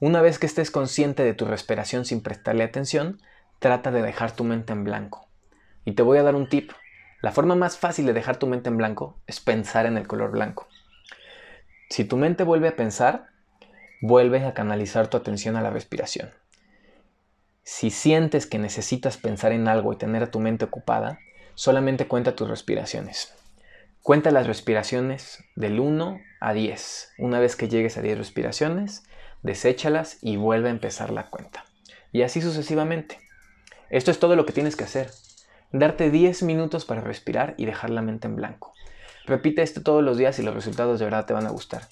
Una 0.00 0.22
vez 0.22 0.38
que 0.38 0.46
estés 0.46 0.70
consciente 0.70 1.24
de 1.24 1.34
tu 1.34 1.44
respiración 1.44 2.06
sin 2.06 2.22
prestarle 2.22 2.64
atención, 2.64 3.20
trata 3.58 3.90
de 3.90 4.00
dejar 4.00 4.32
tu 4.32 4.44
mente 4.44 4.72
en 4.72 4.82
blanco. 4.82 5.28
Y 5.84 5.92
te 5.92 6.02
voy 6.02 6.16
a 6.16 6.22
dar 6.22 6.34
un 6.34 6.48
tip. 6.48 6.72
La 7.20 7.32
forma 7.32 7.54
más 7.54 7.76
fácil 7.76 8.06
de 8.06 8.14
dejar 8.14 8.38
tu 8.38 8.46
mente 8.46 8.70
en 8.70 8.78
blanco 8.78 9.20
es 9.26 9.40
pensar 9.40 9.84
en 9.84 9.98
el 9.98 10.06
color 10.06 10.30
blanco. 10.30 10.68
Si 11.90 12.06
tu 12.06 12.16
mente 12.16 12.44
vuelve 12.44 12.68
a 12.68 12.76
pensar, 12.76 13.28
vuelves 14.00 14.44
a 14.44 14.54
canalizar 14.54 15.08
tu 15.08 15.16
atención 15.16 15.56
a 15.56 15.62
la 15.62 15.70
respiración. 15.70 16.30
Si 17.62 17.90
sientes 17.90 18.46
que 18.46 18.58
necesitas 18.58 19.16
pensar 19.16 19.52
en 19.52 19.68
algo 19.68 19.92
y 19.92 19.96
tener 19.96 20.22
a 20.22 20.30
tu 20.30 20.40
mente 20.40 20.64
ocupada, 20.64 21.18
solamente 21.54 22.06
cuenta 22.08 22.36
tus 22.36 22.48
respiraciones. 22.48 23.34
Cuenta 24.02 24.30
las 24.30 24.46
respiraciones 24.46 25.44
del 25.54 25.80
1 25.80 26.20
a 26.40 26.52
10. 26.52 27.12
Una 27.18 27.40
vez 27.40 27.56
que 27.56 27.68
llegues 27.68 27.98
a 27.98 28.02
10 28.02 28.18
respiraciones, 28.18 29.04
deséchalas 29.42 30.18
y 30.22 30.36
vuelve 30.36 30.68
a 30.68 30.72
empezar 30.72 31.10
la 31.10 31.28
cuenta. 31.28 31.64
Y 32.10 32.22
así 32.22 32.40
sucesivamente. 32.40 33.18
Esto 33.90 34.10
es 34.10 34.18
todo 34.18 34.34
lo 34.34 34.46
que 34.46 34.52
tienes 34.52 34.76
que 34.76 34.84
hacer 34.84 35.10
darte 35.72 36.10
10 36.10 36.42
minutos 36.44 36.84
para 36.84 37.00
respirar 37.00 37.54
y 37.56 37.66
dejar 37.66 37.90
la 37.90 38.02
mente 38.02 38.26
en 38.26 38.36
blanco. 38.36 38.72
Repite 39.26 39.62
esto 39.62 39.82
todos 39.82 40.02
los 40.02 40.16
días 40.16 40.38
y 40.38 40.42
los 40.42 40.54
resultados 40.54 40.98
de 40.98 41.04
verdad 41.04 41.26
te 41.26 41.34
van 41.34 41.46
a 41.46 41.50
gustar. 41.50 41.82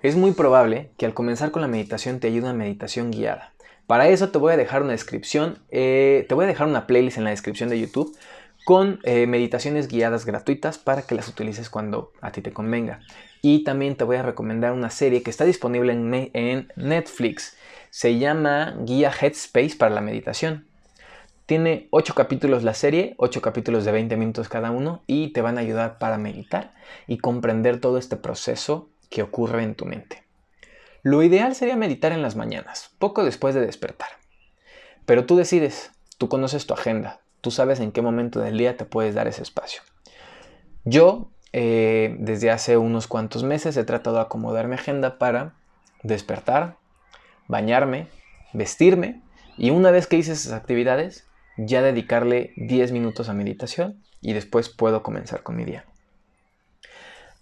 Es 0.00 0.14
muy 0.14 0.30
probable 0.30 0.90
que 0.96 1.06
al 1.06 1.14
comenzar 1.14 1.50
con 1.50 1.60
la 1.60 1.66
meditación 1.66 2.20
te 2.20 2.28
ayude 2.28 2.44
una 2.44 2.52
meditación 2.52 3.10
guiada. 3.10 3.52
Para 3.88 4.08
eso 4.08 4.28
te 4.28 4.38
voy 4.38 4.52
a 4.52 4.56
dejar 4.56 4.82
una 4.82 4.92
descripción, 4.92 5.58
eh, 5.70 6.24
te 6.28 6.36
voy 6.36 6.44
a 6.44 6.48
dejar 6.48 6.68
una 6.68 6.86
playlist 6.86 7.18
en 7.18 7.24
la 7.24 7.30
descripción 7.30 7.68
de 7.68 7.80
YouTube 7.80 8.16
con 8.64 9.00
eh, 9.02 9.26
meditaciones 9.26 9.88
guiadas 9.88 10.24
gratuitas 10.24 10.78
para 10.78 11.02
que 11.02 11.16
las 11.16 11.26
utilices 11.26 11.68
cuando 11.68 12.12
a 12.20 12.30
ti 12.30 12.42
te 12.42 12.52
convenga. 12.52 13.00
Y 13.42 13.64
también 13.64 13.96
te 13.96 14.04
voy 14.04 14.16
a 14.16 14.22
recomendar 14.22 14.72
una 14.72 14.90
serie 14.90 15.24
que 15.24 15.30
está 15.30 15.44
disponible 15.44 15.92
en 15.92 16.68
Netflix. 16.76 17.56
Se 17.90 18.18
llama 18.18 18.76
Guía 18.84 19.10
Headspace 19.10 19.74
para 19.76 19.92
la 19.92 20.00
meditación. 20.00 20.68
Tiene 21.46 21.88
8 21.90 22.14
capítulos 22.14 22.62
la 22.62 22.74
serie, 22.74 23.14
8 23.16 23.40
capítulos 23.40 23.84
de 23.84 23.90
20 23.90 24.16
minutos 24.16 24.48
cada 24.48 24.70
uno 24.70 25.02
y 25.08 25.32
te 25.32 25.40
van 25.40 25.58
a 25.58 25.62
ayudar 25.62 25.98
para 25.98 26.18
meditar 26.18 26.72
y 27.08 27.18
comprender 27.18 27.80
todo 27.80 27.98
este 27.98 28.16
proceso 28.16 28.90
que 29.10 29.22
ocurre 29.22 29.62
en 29.62 29.74
tu 29.74 29.84
mente. 29.84 30.24
Lo 31.02 31.22
ideal 31.22 31.54
sería 31.54 31.76
meditar 31.76 32.12
en 32.12 32.22
las 32.22 32.36
mañanas, 32.36 32.90
poco 32.98 33.24
después 33.24 33.54
de 33.54 33.60
despertar. 33.60 34.08
Pero 35.06 35.24
tú 35.26 35.36
decides, 35.36 35.92
tú 36.18 36.28
conoces 36.28 36.66
tu 36.66 36.74
agenda, 36.74 37.20
tú 37.40 37.50
sabes 37.50 37.80
en 37.80 37.92
qué 37.92 38.02
momento 38.02 38.40
del 38.40 38.58
día 38.58 38.76
te 38.76 38.84
puedes 38.84 39.14
dar 39.14 39.28
ese 39.28 39.42
espacio. 39.42 39.82
Yo, 40.84 41.30
eh, 41.52 42.16
desde 42.18 42.50
hace 42.50 42.76
unos 42.76 43.06
cuantos 43.06 43.44
meses, 43.44 43.76
he 43.76 43.84
tratado 43.84 44.16
de 44.16 44.22
acomodar 44.22 44.68
mi 44.68 44.74
agenda 44.74 45.18
para 45.18 45.54
despertar, 46.02 46.76
bañarme, 47.46 48.08
vestirme 48.52 49.22
y 49.56 49.70
una 49.70 49.90
vez 49.90 50.06
que 50.06 50.16
hice 50.16 50.32
esas 50.32 50.52
actividades, 50.52 51.26
ya 51.56 51.82
dedicarle 51.82 52.52
10 52.56 52.92
minutos 52.92 53.28
a 53.28 53.34
meditación 53.34 54.02
y 54.20 54.32
después 54.32 54.68
puedo 54.68 55.02
comenzar 55.02 55.42
con 55.42 55.56
mi 55.56 55.64
día. 55.64 55.84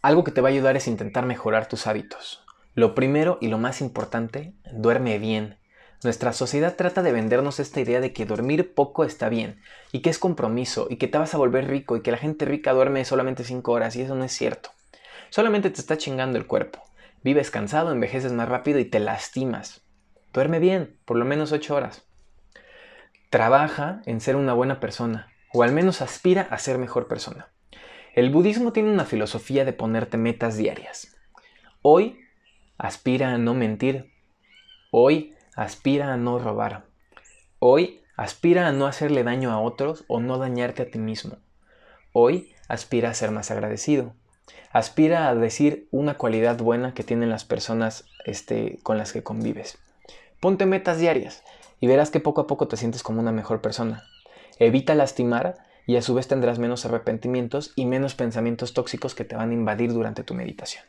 Algo 0.06 0.22
que 0.22 0.30
te 0.30 0.40
va 0.40 0.50
a 0.50 0.52
ayudar 0.52 0.76
es 0.76 0.86
intentar 0.86 1.26
mejorar 1.26 1.66
tus 1.66 1.88
hábitos. 1.88 2.44
Lo 2.76 2.94
primero 2.94 3.38
y 3.40 3.48
lo 3.48 3.58
más 3.58 3.80
importante, 3.80 4.54
duerme 4.70 5.18
bien. 5.18 5.58
Nuestra 6.04 6.32
sociedad 6.32 6.76
trata 6.76 7.02
de 7.02 7.10
vendernos 7.10 7.58
esta 7.58 7.80
idea 7.80 8.00
de 8.00 8.12
que 8.12 8.24
dormir 8.24 8.72
poco 8.72 9.02
está 9.02 9.28
bien, 9.28 9.60
y 9.90 10.02
que 10.02 10.10
es 10.10 10.20
compromiso, 10.20 10.86
y 10.88 10.98
que 10.98 11.08
te 11.08 11.18
vas 11.18 11.34
a 11.34 11.38
volver 11.38 11.66
rico, 11.66 11.96
y 11.96 12.02
que 12.02 12.12
la 12.12 12.18
gente 12.18 12.44
rica 12.44 12.72
duerme 12.72 13.04
solamente 13.04 13.42
5 13.42 13.72
horas, 13.72 13.96
y 13.96 14.02
eso 14.02 14.14
no 14.14 14.22
es 14.22 14.30
cierto. 14.30 14.70
Solamente 15.30 15.70
te 15.70 15.80
está 15.80 15.98
chingando 15.98 16.38
el 16.38 16.46
cuerpo. 16.46 16.84
Vives 17.24 17.50
cansado, 17.50 17.90
envejeces 17.90 18.30
más 18.30 18.48
rápido 18.48 18.78
y 18.78 18.84
te 18.84 19.00
lastimas. 19.00 19.82
Duerme 20.32 20.60
bien, 20.60 21.00
por 21.04 21.16
lo 21.16 21.24
menos 21.24 21.50
8 21.50 21.74
horas. 21.74 22.04
Trabaja 23.28 24.02
en 24.06 24.20
ser 24.20 24.36
una 24.36 24.54
buena 24.54 24.78
persona, 24.78 25.32
o 25.52 25.64
al 25.64 25.72
menos 25.72 26.00
aspira 26.00 26.42
a 26.42 26.58
ser 26.58 26.78
mejor 26.78 27.08
persona. 27.08 27.48
El 28.16 28.30
budismo 28.30 28.72
tiene 28.72 28.90
una 28.90 29.04
filosofía 29.04 29.66
de 29.66 29.74
ponerte 29.74 30.16
metas 30.16 30.56
diarias. 30.56 31.14
Hoy 31.82 32.18
aspira 32.78 33.34
a 33.34 33.36
no 33.36 33.52
mentir. 33.52 34.10
Hoy 34.90 35.34
aspira 35.54 36.14
a 36.14 36.16
no 36.16 36.38
robar. 36.38 36.86
Hoy 37.58 38.00
aspira 38.16 38.68
a 38.68 38.72
no 38.72 38.86
hacerle 38.86 39.22
daño 39.22 39.50
a 39.50 39.60
otros 39.60 40.04
o 40.08 40.20
no 40.20 40.38
dañarte 40.38 40.80
a 40.80 40.90
ti 40.90 40.98
mismo. 40.98 41.36
Hoy 42.14 42.54
aspira 42.68 43.10
a 43.10 43.14
ser 43.14 43.32
más 43.32 43.50
agradecido. 43.50 44.14
Aspira 44.72 45.28
a 45.28 45.34
decir 45.34 45.86
una 45.90 46.16
cualidad 46.16 46.56
buena 46.56 46.94
que 46.94 47.04
tienen 47.04 47.28
las 47.28 47.44
personas 47.44 48.06
este, 48.24 48.78
con 48.82 48.96
las 48.96 49.12
que 49.12 49.22
convives. 49.22 49.76
Ponte 50.40 50.64
metas 50.64 50.98
diarias 50.98 51.42
y 51.80 51.86
verás 51.86 52.10
que 52.10 52.20
poco 52.20 52.40
a 52.40 52.46
poco 52.46 52.66
te 52.66 52.78
sientes 52.78 53.02
como 53.02 53.20
una 53.20 53.32
mejor 53.32 53.60
persona. 53.60 54.04
Evita 54.58 54.94
lastimar 54.94 55.66
y 55.86 55.96
a 55.96 56.02
su 56.02 56.14
vez 56.14 56.26
tendrás 56.28 56.58
menos 56.58 56.84
arrepentimientos 56.84 57.72
y 57.76 57.86
menos 57.86 58.14
pensamientos 58.14 58.74
tóxicos 58.74 59.14
que 59.14 59.24
te 59.24 59.36
van 59.36 59.50
a 59.50 59.54
invadir 59.54 59.92
durante 59.92 60.24
tu 60.24 60.34
meditación. 60.34 60.84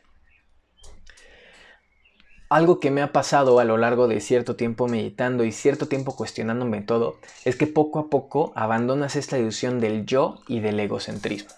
Algo 2.50 2.80
que 2.80 2.90
me 2.90 3.02
ha 3.02 3.12
pasado 3.12 3.60
a 3.60 3.64
lo 3.64 3.76
largo 3.76 4.08
de 4.08 4.20
cierto 4.20 4.56
tiempo 4.56 4.88
meditando 4.88 5.44
y 5.44 5.52
cierto 5.52 5.86
tiempo 5.86 6.16
cuestionándome 6.16 6.80
todo 6.80 7.18
es 7.44 7.56
que 7.56 7.66
poco 7.66 7.98
a 7.98 8.08
poco 8.08 8.52
abandonas 8.56 9.16
esta 9.16 9.38
ilusión 9.38 9.80
del 9.80 10.06
yo 10.06 10.40
y 10.48 10.60
del 10.60 10.80
egocentrismo. 10.80 11.50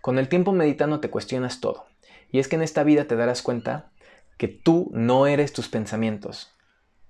Con 0.00 0.18
el 0.18 0.28
tiempo 0.28 0.52
meditando 0.52 0.98
te 0.98 1.08
cuestionas 1.08 1.60
todo. 1.60 1.86
Y 2.32 2.40
es 2.40 2.48
que 2.48 2.56
en 2.56 2.62
esta 2.62 2.82
vida 2.82 3.04
te 3.04 3.16
darás 3.16 3.42
cuenta 3.42 3.92
que 4.38 4.48
tú 4.48 4.90
no 4.92 5.28
eres 5.28 5.52
tus 5.52 5.68
pensamientos. 5.68 6.52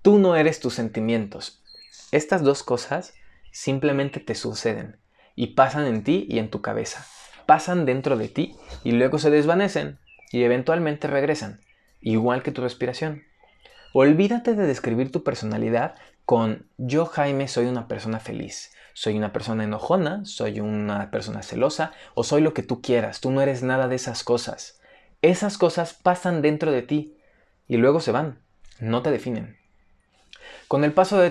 Tú 0.03 0.19
no 0.19 0.37
eres 0.37 0.61
tus 0.61 0.75
sentimientos. 0.75 1.63
Estas 2.13 2.43
dos 2.43 2.63
cosas 2.63 3.15
simplemente 3.53 4.21
te 4.21 4.35
suceden 4.35 4.99
y 5.39 5.55
pasan 5.55 5.87
en 5.87 6.03
ti 6.03 6.27
y 6.29 6.41
en 6.41 6.51
tu 6.51 6.63
cabeza. 6.63 7.07
Pasan 7.47 7.87
dentro 7.87 8.17
de 8.17 8.27
ti 8.29 8.57
y 8.83 8.91
luego 8.91 9.21
se 9.21 9.31
desvanecen 9.31 10.01
y 10.33 10.43
eventualmente 10.43 11.07
regresan 11.07 11.61
igual 12.01 12.43
que 12.43 12.51
tu 12.51 12.61
respiración. 12.61 13.23
Olvídate 13.93 14.55
de 14.57 14.67
describir 14.67 15.13
tu 15.13 15.23
personalidad 15.23 15.95
con 16.25 16.67
yo 16.77 17.07
Jaime 17.07 17.47
soy 17.47 17.67
una 17.67 17.87
persona 17.87 18.19
feliz, 18.19 18.73
soy 18.95 19.17
una 19.17 19.33
persona 19.33 19.63
enojona, 19.63 20.25
soy 20.25 20.59
una 20.59 21.13
persona 21.13 21.45
celosa 21.45 21.93
o 22.15 22.25
soy 22.25 22.43
lo 22.43 22.53
que 22.53 22.65
tú 22.65 22.83
quieras, 22.83 23.21
tú 23.21 23.31
no 23.31 23.41
eres 23.41 23.63
nada 23.63 23.87
de 23.87 23.95
esas 23.95 24.25
cosas. 24.25 24.81
Esas 25.23 25.57
cosas 25.57 25.95
pasan 25.95 26.43
dentro 26.43 26.73
de 26.73 26.83
ti 26.83 27.17
y 27.69 27.77
luego 27.77 28.01
se 28.01 28.11
van, 28.11 28.41
no 28.81 29.03
te 29.03 29.13
definen. 29.13 29.57
Con 30.67 30.83
el, 30.83 30.93
paso 30.93 31.23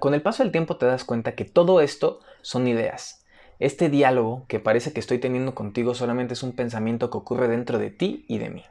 con 0.00 0.12
el 0.12 0.20
paso 0.20 0.42
del 0.42 0.52
tiempo 0.52 0.76
te 0.76 0.84
das 0.84 1.04
cuenta 1.04 1.32
que 1.32 1.46
todo 1.46 1.80
esto 1.80 2.20
son 2.42 2.68
ideas. 2.68 3.24
Este 3.58 3.88
diálogo 3.88 4.44
que 4.46 4.60
parece 4.60 4.92
que 4.92 5.00
estoy 5.00 5.18
teniendo 5.18 5.54
contigo 5.54 5.94
solamente 5.94 6.34
es 6.34 6.42
un 6.42 6.52
pensamiento 6.52 7.10
que 7.10 7.18
ocurre 7.18 7.48
dentro 7.48 7.78
de 7.78 7.90
ti 7.90 8.24
y 8.28 8.38
de 8.38 8.50
mí. 8.50 8.64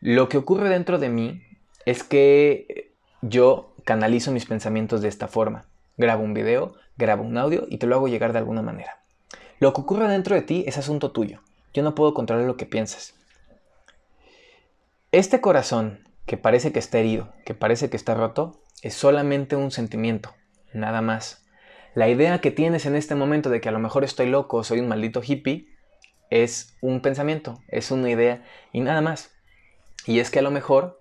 Lo 0.00 0.28
que 0.28 0.38
ocurre 0.38 0.68
dentro 0.68 0.98
de 0.98 1.08
mí 1.08 1.42
es 1.86 2.02
que 2.02 2.92
yo 3.22 3.74
canalizo 3.84 4.32
mis 4.32 4.46
pensamientos 4.46 5.02
de 5.02 5.08
esta 5.08 5.28
forma. 5.28 5.66
Grabo 5.96 6.22
un 6.22 6.34
video, 6.34 6.74
grabo 6.96 7.24
un 7.24 7.38
audio 7.38 7.66
y 7.68 7.78
te 7.78 7.86
lo 7.86 7.96
hago 7.96 8.08
llegar 8.08 8.32
de 8.32 8.38
alguna 8.38 8.62
manera. 8.62 9.02
Lo 9.60 9.72
que 9.72 9.80
ocurre 9.80 10.08
dentro 10.08 10.34
de 10.34 10.42
ti 10.42 10.64
es 10.66 10.78
asunto 10.78 11.10
tuyo. 11.10 11.40
Yo 11.74 11.82
no 11.82 11.94
puedo 11.94 12.14
controlar 12.14 12.46
lo 12.46 12.56
que 12.56 12.66
piensas. 12.66 13.14
Este 15.10 15.40
corazón 15.40 16.04
que 16.26 16.36
parece 16.36 16.72
que 16.72 16.78
está 16.78 16.98
herido, 16.98 17.32
que 17.44 17.54
parece 17.54 17.88
que 17.88 17.96
está 17.96 18.14
roto, 18.14 18.60
es 18.82 18.94
solamente 18.94 19.56
un 19.56 19.70
sentimiento, 19.70 20.34
nada 20.72 21.00
más. 21.00 21.47
La 21.94 22.08
idea 22.08 22.40
que 22.40 22.50
tienes 22.50 22.86
en 22.86 22.94
este 22.94 23.14
momento 23.14 23.50
de 23.50 23.60
que 23.60 23.68
a 23.68 23.72
lo 23.72 23.78
mejor 23.78 24.04
estoy 24.04 24.28
loco 24.28 24.62
soy 24.64 24.80
un 24.80 24.88
maldito 24.88 25.22
hippie 25.24 25.68
es 26.30 26.76
un 26.80 27.00
pensamiento, 27.00 27.60
es 27.68 27.90
una 27.90 28.10
idea 28.10 28.44
y 28.72 28.80
nada 28.80 29.00
más. 29.00 29.32
Y 30.06 30.20
es 30.20 30.30
que 30.30 30.38
a 30.38 30.42
lo 30.42 30.50
mejor 30.50 31.00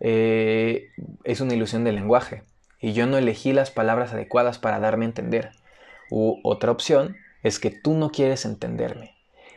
eh, 0.00 0.88
es 1.24 1.40
una 1.40 1.54
ilusión 1.54 1.84
del 1.84 1.96
lenguaje 1.96 2.42
y 2.80 2.92
yo 2.92 3.06
no 3.06 3.18
elegí 3.18 3.52
las 3.52 3.70
palabras 3.70 4.12
adecuadas 4.12 4.58
para 4.58 4.78
darme 4.78 5.04
a 5.04 5.08
entender. 5.08 5.52
U 6.10 6.38
otra 6.44 6.70
opción 6.70 7.16
es 7.42 7.58
que 7.58 7.70
tú 7.70 7.94
no 7.94 8.10
quieres 8.10 8.44
entenderme. 8.44 9.14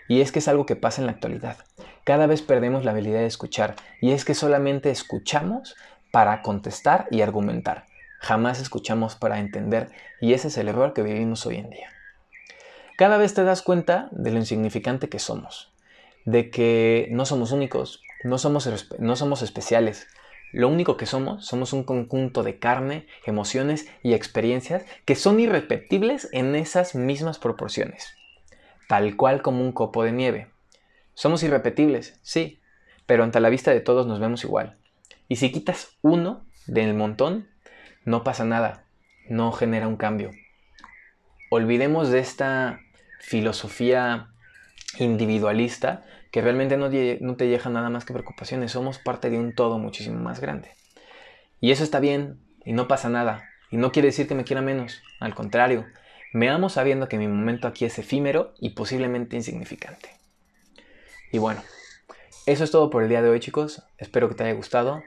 Y 0.07 0.21
es 0.21 0.31
que 0.31 0.39
es 0.39 0.47
algo 0.47 0.65
que 0.65 0.75
pasa 0.75 1.01
en 1.01 1.05
la 1.05 1.13
actualidad. 1.13 1.57
Cada 2.03 2.27
vez 2.27 2.41
perdemos 2.41 2.83
la 2.83 2.91
habilidad 2.91 3.19
de 3.19 3.27
escuchar 3.27 3.75
y 4.01 4.11
es 4.11 4.25
que 4.25 4.33
solamente 4.33 4.89
escuchamos 4.89 5.75
para 6.11 6.41
contestar 6.41 7.07
y 7.11 7.21
argumentar. 7.21 7.85
Jamás 8.21 8.61
escuchamos 8.61 9.15
para 9.15 9.39
entender 9.39 9.89
y 10.21 10.33
ese 10.33 10.49
es 10.49 10.57
el 10.57 10.67
error 10.67 10.93
que 10.93 11.01
vivimos 11.01 11.43
hoy 11.47 11.57
en 11.57 11.71
día. 11.71 11.89
Cada 12.95 13.17
vez 13.17 13.33
te 13.33 13.43
das 13.43 13.63
cuenta 13.63 14.09
de 14.11 14.29
lo 14.29 14.37
insignificante 14.37 15.09
que 15.09 15.17
somos, 15.17 15.73
de 16.25 16.51
que 16.51 17.07
no 17.09 17.25
somos 17.25 17.51
únicos, 17.51 18.03
no 18.23 18.37
somos, 18.37 18.69
no 18.99 19.15
somos 19.15 19.41
especiales. 19.41 20.07
Lo 20.51 20.67
único 20.67 20.97
que 20.97 21.07
somos, 21.07 21.47
somos 21.47 21.73
un 21.73 21.83
conjunto 21.83 22.43
de 22.43 22.59
carne, 22.59 23.07
emociones 23.25 23.87
y 24.03 24.13
experiencias 24.13 24.85
que 25.05 25.15
son 25.15 25.39
irrepetibles 25.39 26.29
en 26.31 26.55
esas 26.55 26.93
mismas 26.93 27.39
proporciones. 27.39 28.13
Tal 28.87 29.15
cual 29.15 29.41
como 29.41 29.63
un 29.63 29.71
copo 29.71 30.03
de 30.03 30.11
nieve. 30.11 30.51
Somos 31.15 31.41
irrepetibles, 31.41 32.19
sí, 32.21 32.61
pero 33.07 33.23
ante 33.23 33.39
la 33.39 33.49
vista 33.49 33.71
de 33.71 33.81
todos 33.81 34.05
nos 34.05 34.19
vemos 34.19 34.43
igual. 34.43 34.77
Y 35.27 35.37
si 35.37 35.51
quitas 35.51 35.97
uno 36.03 36.45
del 36.67 36.93
montón, 36.93 37.50
no 38.05 38.23
pasa 38.23 38.45
nada, 38.45 38.85
no 39.29 39.51
genera 39.51 39.87
un 39.87 39.97
cambio. 39.97 40.31
Olvidemos 41.49 42.09
de 42.09 42.19
esta 42.19 42.79
filosofía 43.19 44.29
individualista 44.97 46.03
que 46.31 46.41
realmente 46.41 46.77
no, 46.77 46.89
te 46.89 47.45
deja 47.45 47.69
nada 47.69 47.89
más 47.89 48.05
que 48.05 48.13
preocupaciones. 48.13 48.71
Somos 48.71 48.99
parte 48.99 49.29
de 49.29 49.37
un 49.37 49.53
todo 49.53 49.77
muchísimo 49.77 50.19
más 50.19 50.39
grande. 50.39 50.69
Y 51.59 51.71
eso 51.71 51.83
está 51.83 51.99
bien 51.99 52.39
y 52.65 52.73
no 52.73 52.87
pasa 52.87 53.09
nada. 53.09 53.43
Y 53.69 53.77
no 53.77 53.91
quiere 53.91 54.07
decir 54.07 54.27
que 54.27 54.35
me 54.35 54.43
quiera 54.43 54.61
menos. 54.61 55.01
Al 55.19 55.35
contrario, 55.35 55.85
me 56.33 56.49
amo 56.49 56.69
sabiendo 56.69 57.09
que 57.09 57.17
mi 57.17 57.27
momento 57.27 57.67
aquí 57.67 57.85
es 57.85 57.99
efímero 57.99 58.53
y 58.59 58.71
posiblemente 58.71 59.35
insignificante. 59.35 60.09
Y 61.31 61.37
bueno, 61.37 61.61
eso 62.45 62.63
es 62.63 62.71
todo 62.71 62.89
por 62.89 63.03
el 63.03 63.09
día 63.09 63.21
de 63.21 63.29
hoy 63.29 63.39
chicos. 63.39 63.83
Espero 63.97 64.29
que 64.29 64.35
te 64.35 64.43
haya 64.43 64.53
gustado. 64.53 65.03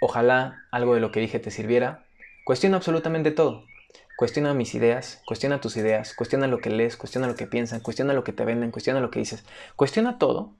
Ojalá 0.00 0.66
algo 0.70 0.94
de 0.94 1.00
lo 1.00 1.10
que 1.10 1.20
dije 1.20 1.38
te 1.38 1.50
sirviera. 1.50 2.04
Cuestiona 2.48 2.78
absolutamente 2.78 3.30
todo. 3.30 3.66
Cuestiona 4.16 4.54
mis 4.54 4.74
ideas, 4.74 5.20
cuestiona 5.26 5.60
tus 5.60 5.76
ideas, 5.76 6.14
cuestiona 6.14 6.46
lo 6.46 6.60
que 6.60 6.70
lees, 6.70 6.96
cuestiona 6.96 7.26
lo 7.26 7.34
que 7.34 7.46
piensan, 7.46 7.80
cuestiona 7.80 8.14
lo 8.14 8.24
que 8.24 8.32
te 8.32 8.46
venden, 8.46 8.70
cuestiona 8.70 9.00
lo 9.00 9.10
que 9.10 9.18
dices. 9.18 9.44
Cuestiona 9.76 10.16
todo 10.16 10.54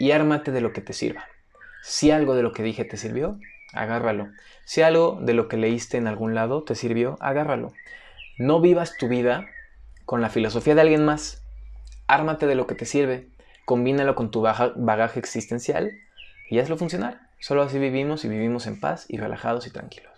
y 0.00 0.10
ármate 0.10 0.50
de 0.50 0.60
lo 0.60 0.72
que 0.72 0.80
te 0.80 0.92
sirva. 0.92 1.26
Si 1.84 2.10
algo 2.10 2.34
de 2.34 2.42
lo 2.42 2.52
que 2.52 2.64
dije 2.64 2.84
te 2.84 2.96
sirvió, 2.96 3.38
agárralo. 3.72 4.30
Si 4.64 4.82
algo 4.82 5.16
de 5.22 5.32
lo 5.32 5.46
que 5.46 5.56
leíste 5.56 5.96
en 5.96 6.08
algún 6.08 6.34
lado 6.34 6.64
te 6.64 6.74
sirvió, 6.74 7.18
agárralo. 7.20 7.72
No 8.36 8.60
vivas 8.60 8.96
tu 8.98 9.06
vida 9.06 9.46
con 10.06 10.22
la 10.22 10.28
filosofía 10.28 10.74
de 10.74 10.80
alguien 10.80 11.04
más. 11.04 11.40
Ármate 12.08 12.48
de 12.48 12.56
lo 12.56 12.66
que 12.66 12.74
te 12.74 12.84
sirve, 12.84 13.28
combínalo 13.64 14.16
con 14.16 14.32
tu 14.32 14.40
bagaje 14.40 15.20
existencial 15.20 15.92
y 16.50 16.58
hazlo 16.58 16.76
funcionar. 16.76 17.20
Solo 17.38 17.62
así 17.62 17.78
vivimos 17.78 18.24
y 18.24 18.28
vivimos 18.28 18.66
en 18.66 18.80
paz 18.80 19.06
y 19.06 19.18
relajados 19.18 19.68
y 19.68 19.70
tranquilos. 19.70 20.15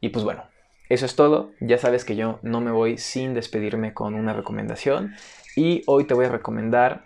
Y 0.00 0.10
pues 0.10 0.24
bueno, 0.24 0.44
eso 0.88 1.06
es 1.06 1.14
todo. 1.14 1.52
Ya 1.60 1.78
sabes 1.78 2.04
que 2.04 2.16
yo 2.16 2.38
no 2.42 2.60
me 2.60 2.70
voy 2.70 2.98
sin 2.98 3.34
despedirme 3.34 3.94
con 3.94 4.14
una 4.14 4.32
recomendación. 4.32 5.14
Y 5.56 5.82
hoy 5.86 6.04
te 6.04 6.14
voy 6.14 6.26
a 6.26 6.30
recomendar 6.30 7.04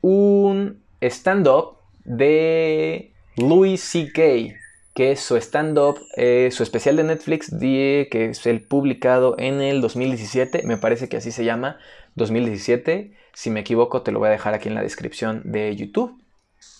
un 0.00 0.82
stand-up 1.00 1.76
de 2.04 3.12
Louis 3.36 3.80
C.K., 3.82 4.56
que 4.94 5.10
es 5.10 5.20
su 5.20 5.36
stand-up, 5.36 5.98
eh, 6.16 6.50
su 6.52 6.62
especial 6.62 6.96
de 6.96 7.02
Netflix, 7.02 7.50
que 7.58 8.28
es 8.30 8.46
el 8.46 8.62
publicado 8.62 9.34
en 9.38 9.60
el 9.60 9.80
2017, 9.80 10.62
me 10.62 10.76
parece 10.76 11.08
que 11.08 11.16
así 11.16 11.32
se 11.32 11.44
llama, 11.44 11.78
2017. 12.14 13.12
Si 13.32 13.50
me 13.50 13.60
equivoco, 13.60 14.02
te 14.02 14.12
lo 14.12 14.20
voy 14.20 14.28
a 14.28 14.32
dejar 14.32 14.54
aquí 14.54 14.68
en 14.68 14.76
la 14.76 14.82
descripción 14.82 15.42
de 15.44 15.74
YouTube. 15.74 16.16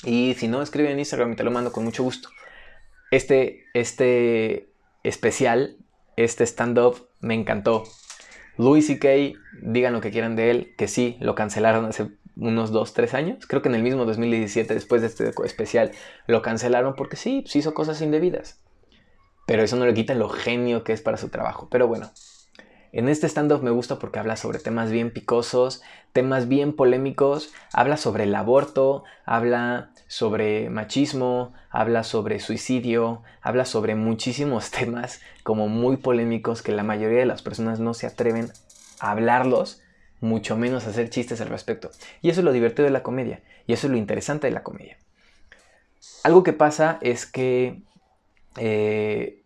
Y 0.04 0.34
si 0.38 0.46
no, 0.46 0.62
escribe 0.62 0.92
en 0.92 1.00
Instagram 1.00 1.32
y 1.32 1.36
te 1.36 1.42
lo 1.42 1.50
mando 1.50 1.72
con 1.72 1.84
mucho 1.84 2.04
gusto. 2.04 2.28
Este, 3.10 3.64
este 3.74 4.68
especial 5.04 5.76
este 6.16 6.44
stand-up 6.44 7.08
me 7.20 7.34
encantó. 7.34 7.84
Louis 8.56 8.86
C.K., 8.86 9.38
digan 9.62 9.92
lo 9.92 10.00
que 10.00 10.10
quieran 10.10 10.36
de 10.36 10.50
él, 10.50 10.74
que 10.76 10.88
sí, 10.88 11.16
lo 11.20 11.34
cancelaron 11.34 11.86
hace 11.86 12.08
unos 12.36 12.72
2, 12.72 12.92
3 12.92 13.14
años. 13.14 13.46
Creo 13.46 13.62
que 13.62 13.68
en 13.68 13.76
el 13.76 13.82
mismo 13.82 14.04
2017, 14.04 14.74
después 14.74 15.02
de 15.02 15.08
este 15.08 15.32
especial, 15.44 15.92
lo 16.26 16.42
cancelaron 16.42 16.94
porque 16.96 17.16
sí, 17.16 17.42
pues 17.42 17.54
hizo 17.56 17.74
cosas 17.74 18.00
indebidas. 18.00 18.60
pero 19.46 19.62
eso 19.62 19.76
no 19.76 19.86
le 19.86 19.94
quita 19.94 20.14
lo 20.14 20.28
genio 20.28 20.84
que 20.84 20.92
es 20.92 21.02
para 21.02 21.16
su 21.16 21.28
trabajo. 21.28 21.68
Pero 21.70 21.86
bueno, 21.86 22.10
en 22.96 23.08
este 23.08 23.26
stand-up 23.26 23.60
me 23.60 23.72
gusta 23.72 23.98
porque 23.98 24.20
habla 24.20 24.36
sobre 24.36 24.60
temas 24.60 24.92
bien 24.92 25.10
picosos, 25.10 25.82
temas 26.12 26.46
bien 26.46 26.72
polémicos, 26.72 27.52
habla 27.72 27.96
sobre 27.96 28.22
el 28.22 28.34
aborto, 28.36 29.02
habla 29.24 29.90
sobre 30.06 30.70
machismo, 30.70 31.52
habla 31.70 32.04
sobre 32.04 32.38
suicidio, 32.38 33.22
habla 33.42 33.64
sobre 33.64 33.96
muchísimos 33.96 34.70
temas 34.70 35.20
como 35.42 35.66
muy 35.66 35.96
polémicos 35.96 36.62
que 36.62 36.70
la 36.70 36.84
mayoría 36.84 37.18
de 37.18 37.26
las 37.26 37.42
personas 37.42 37.80
no 37.80 37.94
se 37.94 38.06
atreven 38.06 38.52
a 39.00 39.10
hablarlos, 39.10 39.82
mucho 40.20 40.56
menos 40.56 40.86
a 40.86 40.90
hacer 40.90 41.10
chistes 41.10 41.40
al 41.40 41.48
respecto. 41.48 41.90
Y 42.22 42.30
eso 42.30 42.42
es 42.42 42.44
lo 42.44 42.52
divertido 42.52 42.84
de 42.84 42.92
la 42.92 43.02
comedia, 43.02 43.42
y 43.66 43.72
eso 43.72 43.88
es 43.88 43.90
lo 43.90 43.96
interesante 43.96 44.46
de 44.46 44.52
la 44.52 44.62
comedia. 44.62 44.98
Algo 46.22 46.44
que 46.44 46.52
pasa 46.52 46.98
es 47.00 47.26
que 47.26 47.82
eh, 48.56 49.42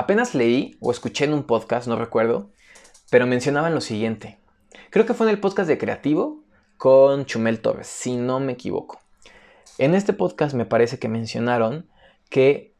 apenas 0.00 0.34
leí 0.34 0.78
o 0.80 0.90
escuché 0.90 1.26
en 1.26 1.34
un 1.34 1.44
podcast, 1.44 1.86
no 1.86 1.94
recuerdo, 1.94 2.50
pero 3.10 3.26
mencionaban 3.26 3.74
lo 3.74 3.82
siguiente. 3.82 4.38
Creo 4.88 5.04
que 5.04 5.12
fue 5.12 5.26
en 5.26 5.30
el 5.30 5.40
podcast 5.40 5.68
de 5.68 5.76
Creativo 5.76 6.42
con 6.78 7.26
Chumel 7.26 7.60
Torres, 7.60 7.86
si 7.86 8.16
no 8.16 8.40
me 8.40 8.52
equivoco. 8.52 8.98
En 9.76 9.94
este 9.94 10.14
podcast 10.14 10.54
me 10.54 10.64
parece 10.64 10.98
que 10.98 11.08
mencionaron 11.08 11.86
que 12.30 12.74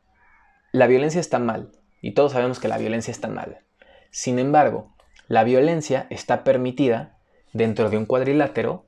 la 0.72 0.86
violencia 0.86 1.20
está 1.20 1.38
mal, 1.38 1.72
y 2.00 2.14
todos 2.14 2.32
sabemos 2.32 2.58
que 2.58 2.68
la 2.68 2.78
violencia 2.78 3.12
está 3.12 3.28
mal. 3.28 3.58
Sin 4.10 4.38
embargo, 4.38 4.94
la 5.28 5.44
violencia 5.44 6.06
está 6.08 6.42
permitida 6.42 7.18
dentro 7.52 7.90
de 7.90 7.98
un 7.98 8.06
cuadrilátero 8.06 8.86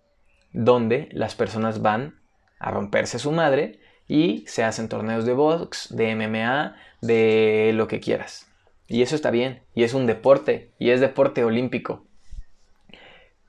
donde 0.54 1.10
las 1.12 1.34
personas 1.34 1.82
van 1.82 2.18
a 2.58 2.70
romperse 2.70 3.18
su 3.18 3.30
madre 3.30 3.78
y 4.12 4.44
se 4.46 4.62
hacen 4.62 4.90
torneos 4.90 5.24
de 5.24 5.32
box, 5.32 5.88
de 5.96 6.14
MMA, 6.14 6.76
de 7.00 7.70
lo 7.72 7.88
que 7.88 7.98
quieras. 7.98 8.46
Y 8.86 9.00
eso 9.00 9.16
está 9.16 9.30
bien, 9.30 9.62
y 9.74 9.84
es 9.84 9.94
un 9.94 10.04
deporte, 10.04 10.70
y 10.78 10.90
es 10.90 11.00
deporte 11.00 11.44
olímpico. 11.44 12.04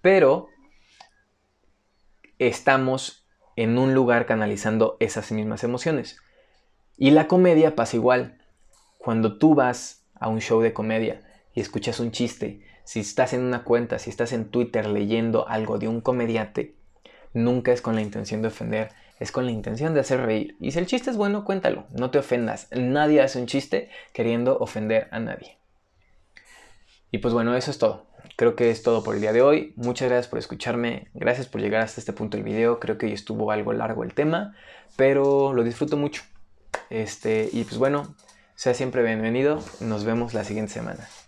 Pero 0.01 0.47
estamos 2.39 3.25
en 3.57 3.77
un 3.77 3.93
lugar 3.93 4.25
canalizando 4.25 4.95
esas 5.01 5.33
mismas 5.33 5.65
emociones. 5.65 6.21
Y 6.95 7.11
la 7.11 7.27
comedia 7.27 7.75
pasa 7.75 7.97
igual. 7.97 8.37
Cuando 8.97 9.37
tú 9.37 9.55
vas 9.55 10.05
a 10.15 10.29
un 10.29 10.39
show 10.39 10.61
de 10.61 10.71
comedia 10.71 11.19
y 11.53 11.59
escuchas 11.59 11.99
un 11.99 12.11
chiste, 12.11 12.65
si 12.85 13.01
estás 13.01 13.33
en 13.33 13.41
una 13.41 13.65
cuenta, 13.65 13.99
si 13.99 14.09
estás 14.09 14.31
en 14.31 14.45
Twitter 14.45 14.87
leyendo 14.87 15.45
algo 15.45 15.77
de 15.77 15.89
un 15.89 15.99
comediante, 15.99 16.77
nunca 17.33 17.73
es 17.73 17.81
con 17.81 17.95
la 17.95 18.01
intención 18.01 18.41
de 18.41 18.47
ofender, 18.47 18.93
es 19.23 19.31
con 19.31 19.45
la 19.45 19.53
intención 19.53 19.93
de 19.93 20.01
hacer 20.01 20.19
reír. 20.19 20.57
Y 20.59 20.71
si 20.71 20.79
el 20.79 20.85
chiste 20.85 21.09
es 21.09 21.15
bueno, 21.15 21.45
cuéntalo, 21.45 21.85
no 21.91 22.11
te 22.11 22.19
ofendas. 22.19 22.67
Nadie 22.75 23.21
hace 23.21 23.39
un 23.39 23.47
chiste 23.47 23.89
queriendo 24.11 24.57
ofender 24.59 25.07
a 25.11 25.19
nadie. 25.21 25.57
Y 27.09 27.19
pues 27.19 27.33
bueno, 27.33 27.55
eso 27.55 27.71
es 27.71 27.77
todo. 27.77 28.05
Creo 28.35 28.57
que 28.57 28.69
es 28.69 28.83
todo 28.83 29.01
por 29.01 29.15
el 29.15 29.21
día 29.21 29.31
de 29.31 29.41
hoy. 29.41 29.73
Muchas 29.77 30.09
gracias 30.09 30.27
por 30.27 30.39
escucharme. 30.39 31.07
Gracias 31.13 31.47
por 31.47 31.61
llegar 31.61 31.83
hasta 31.83 32.01
este 32.01 32.11
punto 32.11 32.35
del 32.35 32.43
video. 32.43 32.81
Creo 32.81 32.97
que 32.97 33.05
hoy 33.05 33.13
estuvo 33.13 33.49
algo 33.49 33.71
largo 33.71 34.03
el 34.03 34.13
tema, 34.13 34.57
pero 34.97 35.53
lo 35.53 35.63
disfruto 35.63 35.95
mucho. 35.95 36.23
Este, 36.89 37.49
y 37.53 37.63
pues 37.63 37.77
bueno, 37.77 38.15
sea 38.55 38.73
siempre 38.73 39.03
bienvenido. 39.03 39.63
Nos 39.79 40.03
vemos 40.03 40.33
la 40.33 40.43
siguiente 40.43 40.73
semana. 40.73 41.07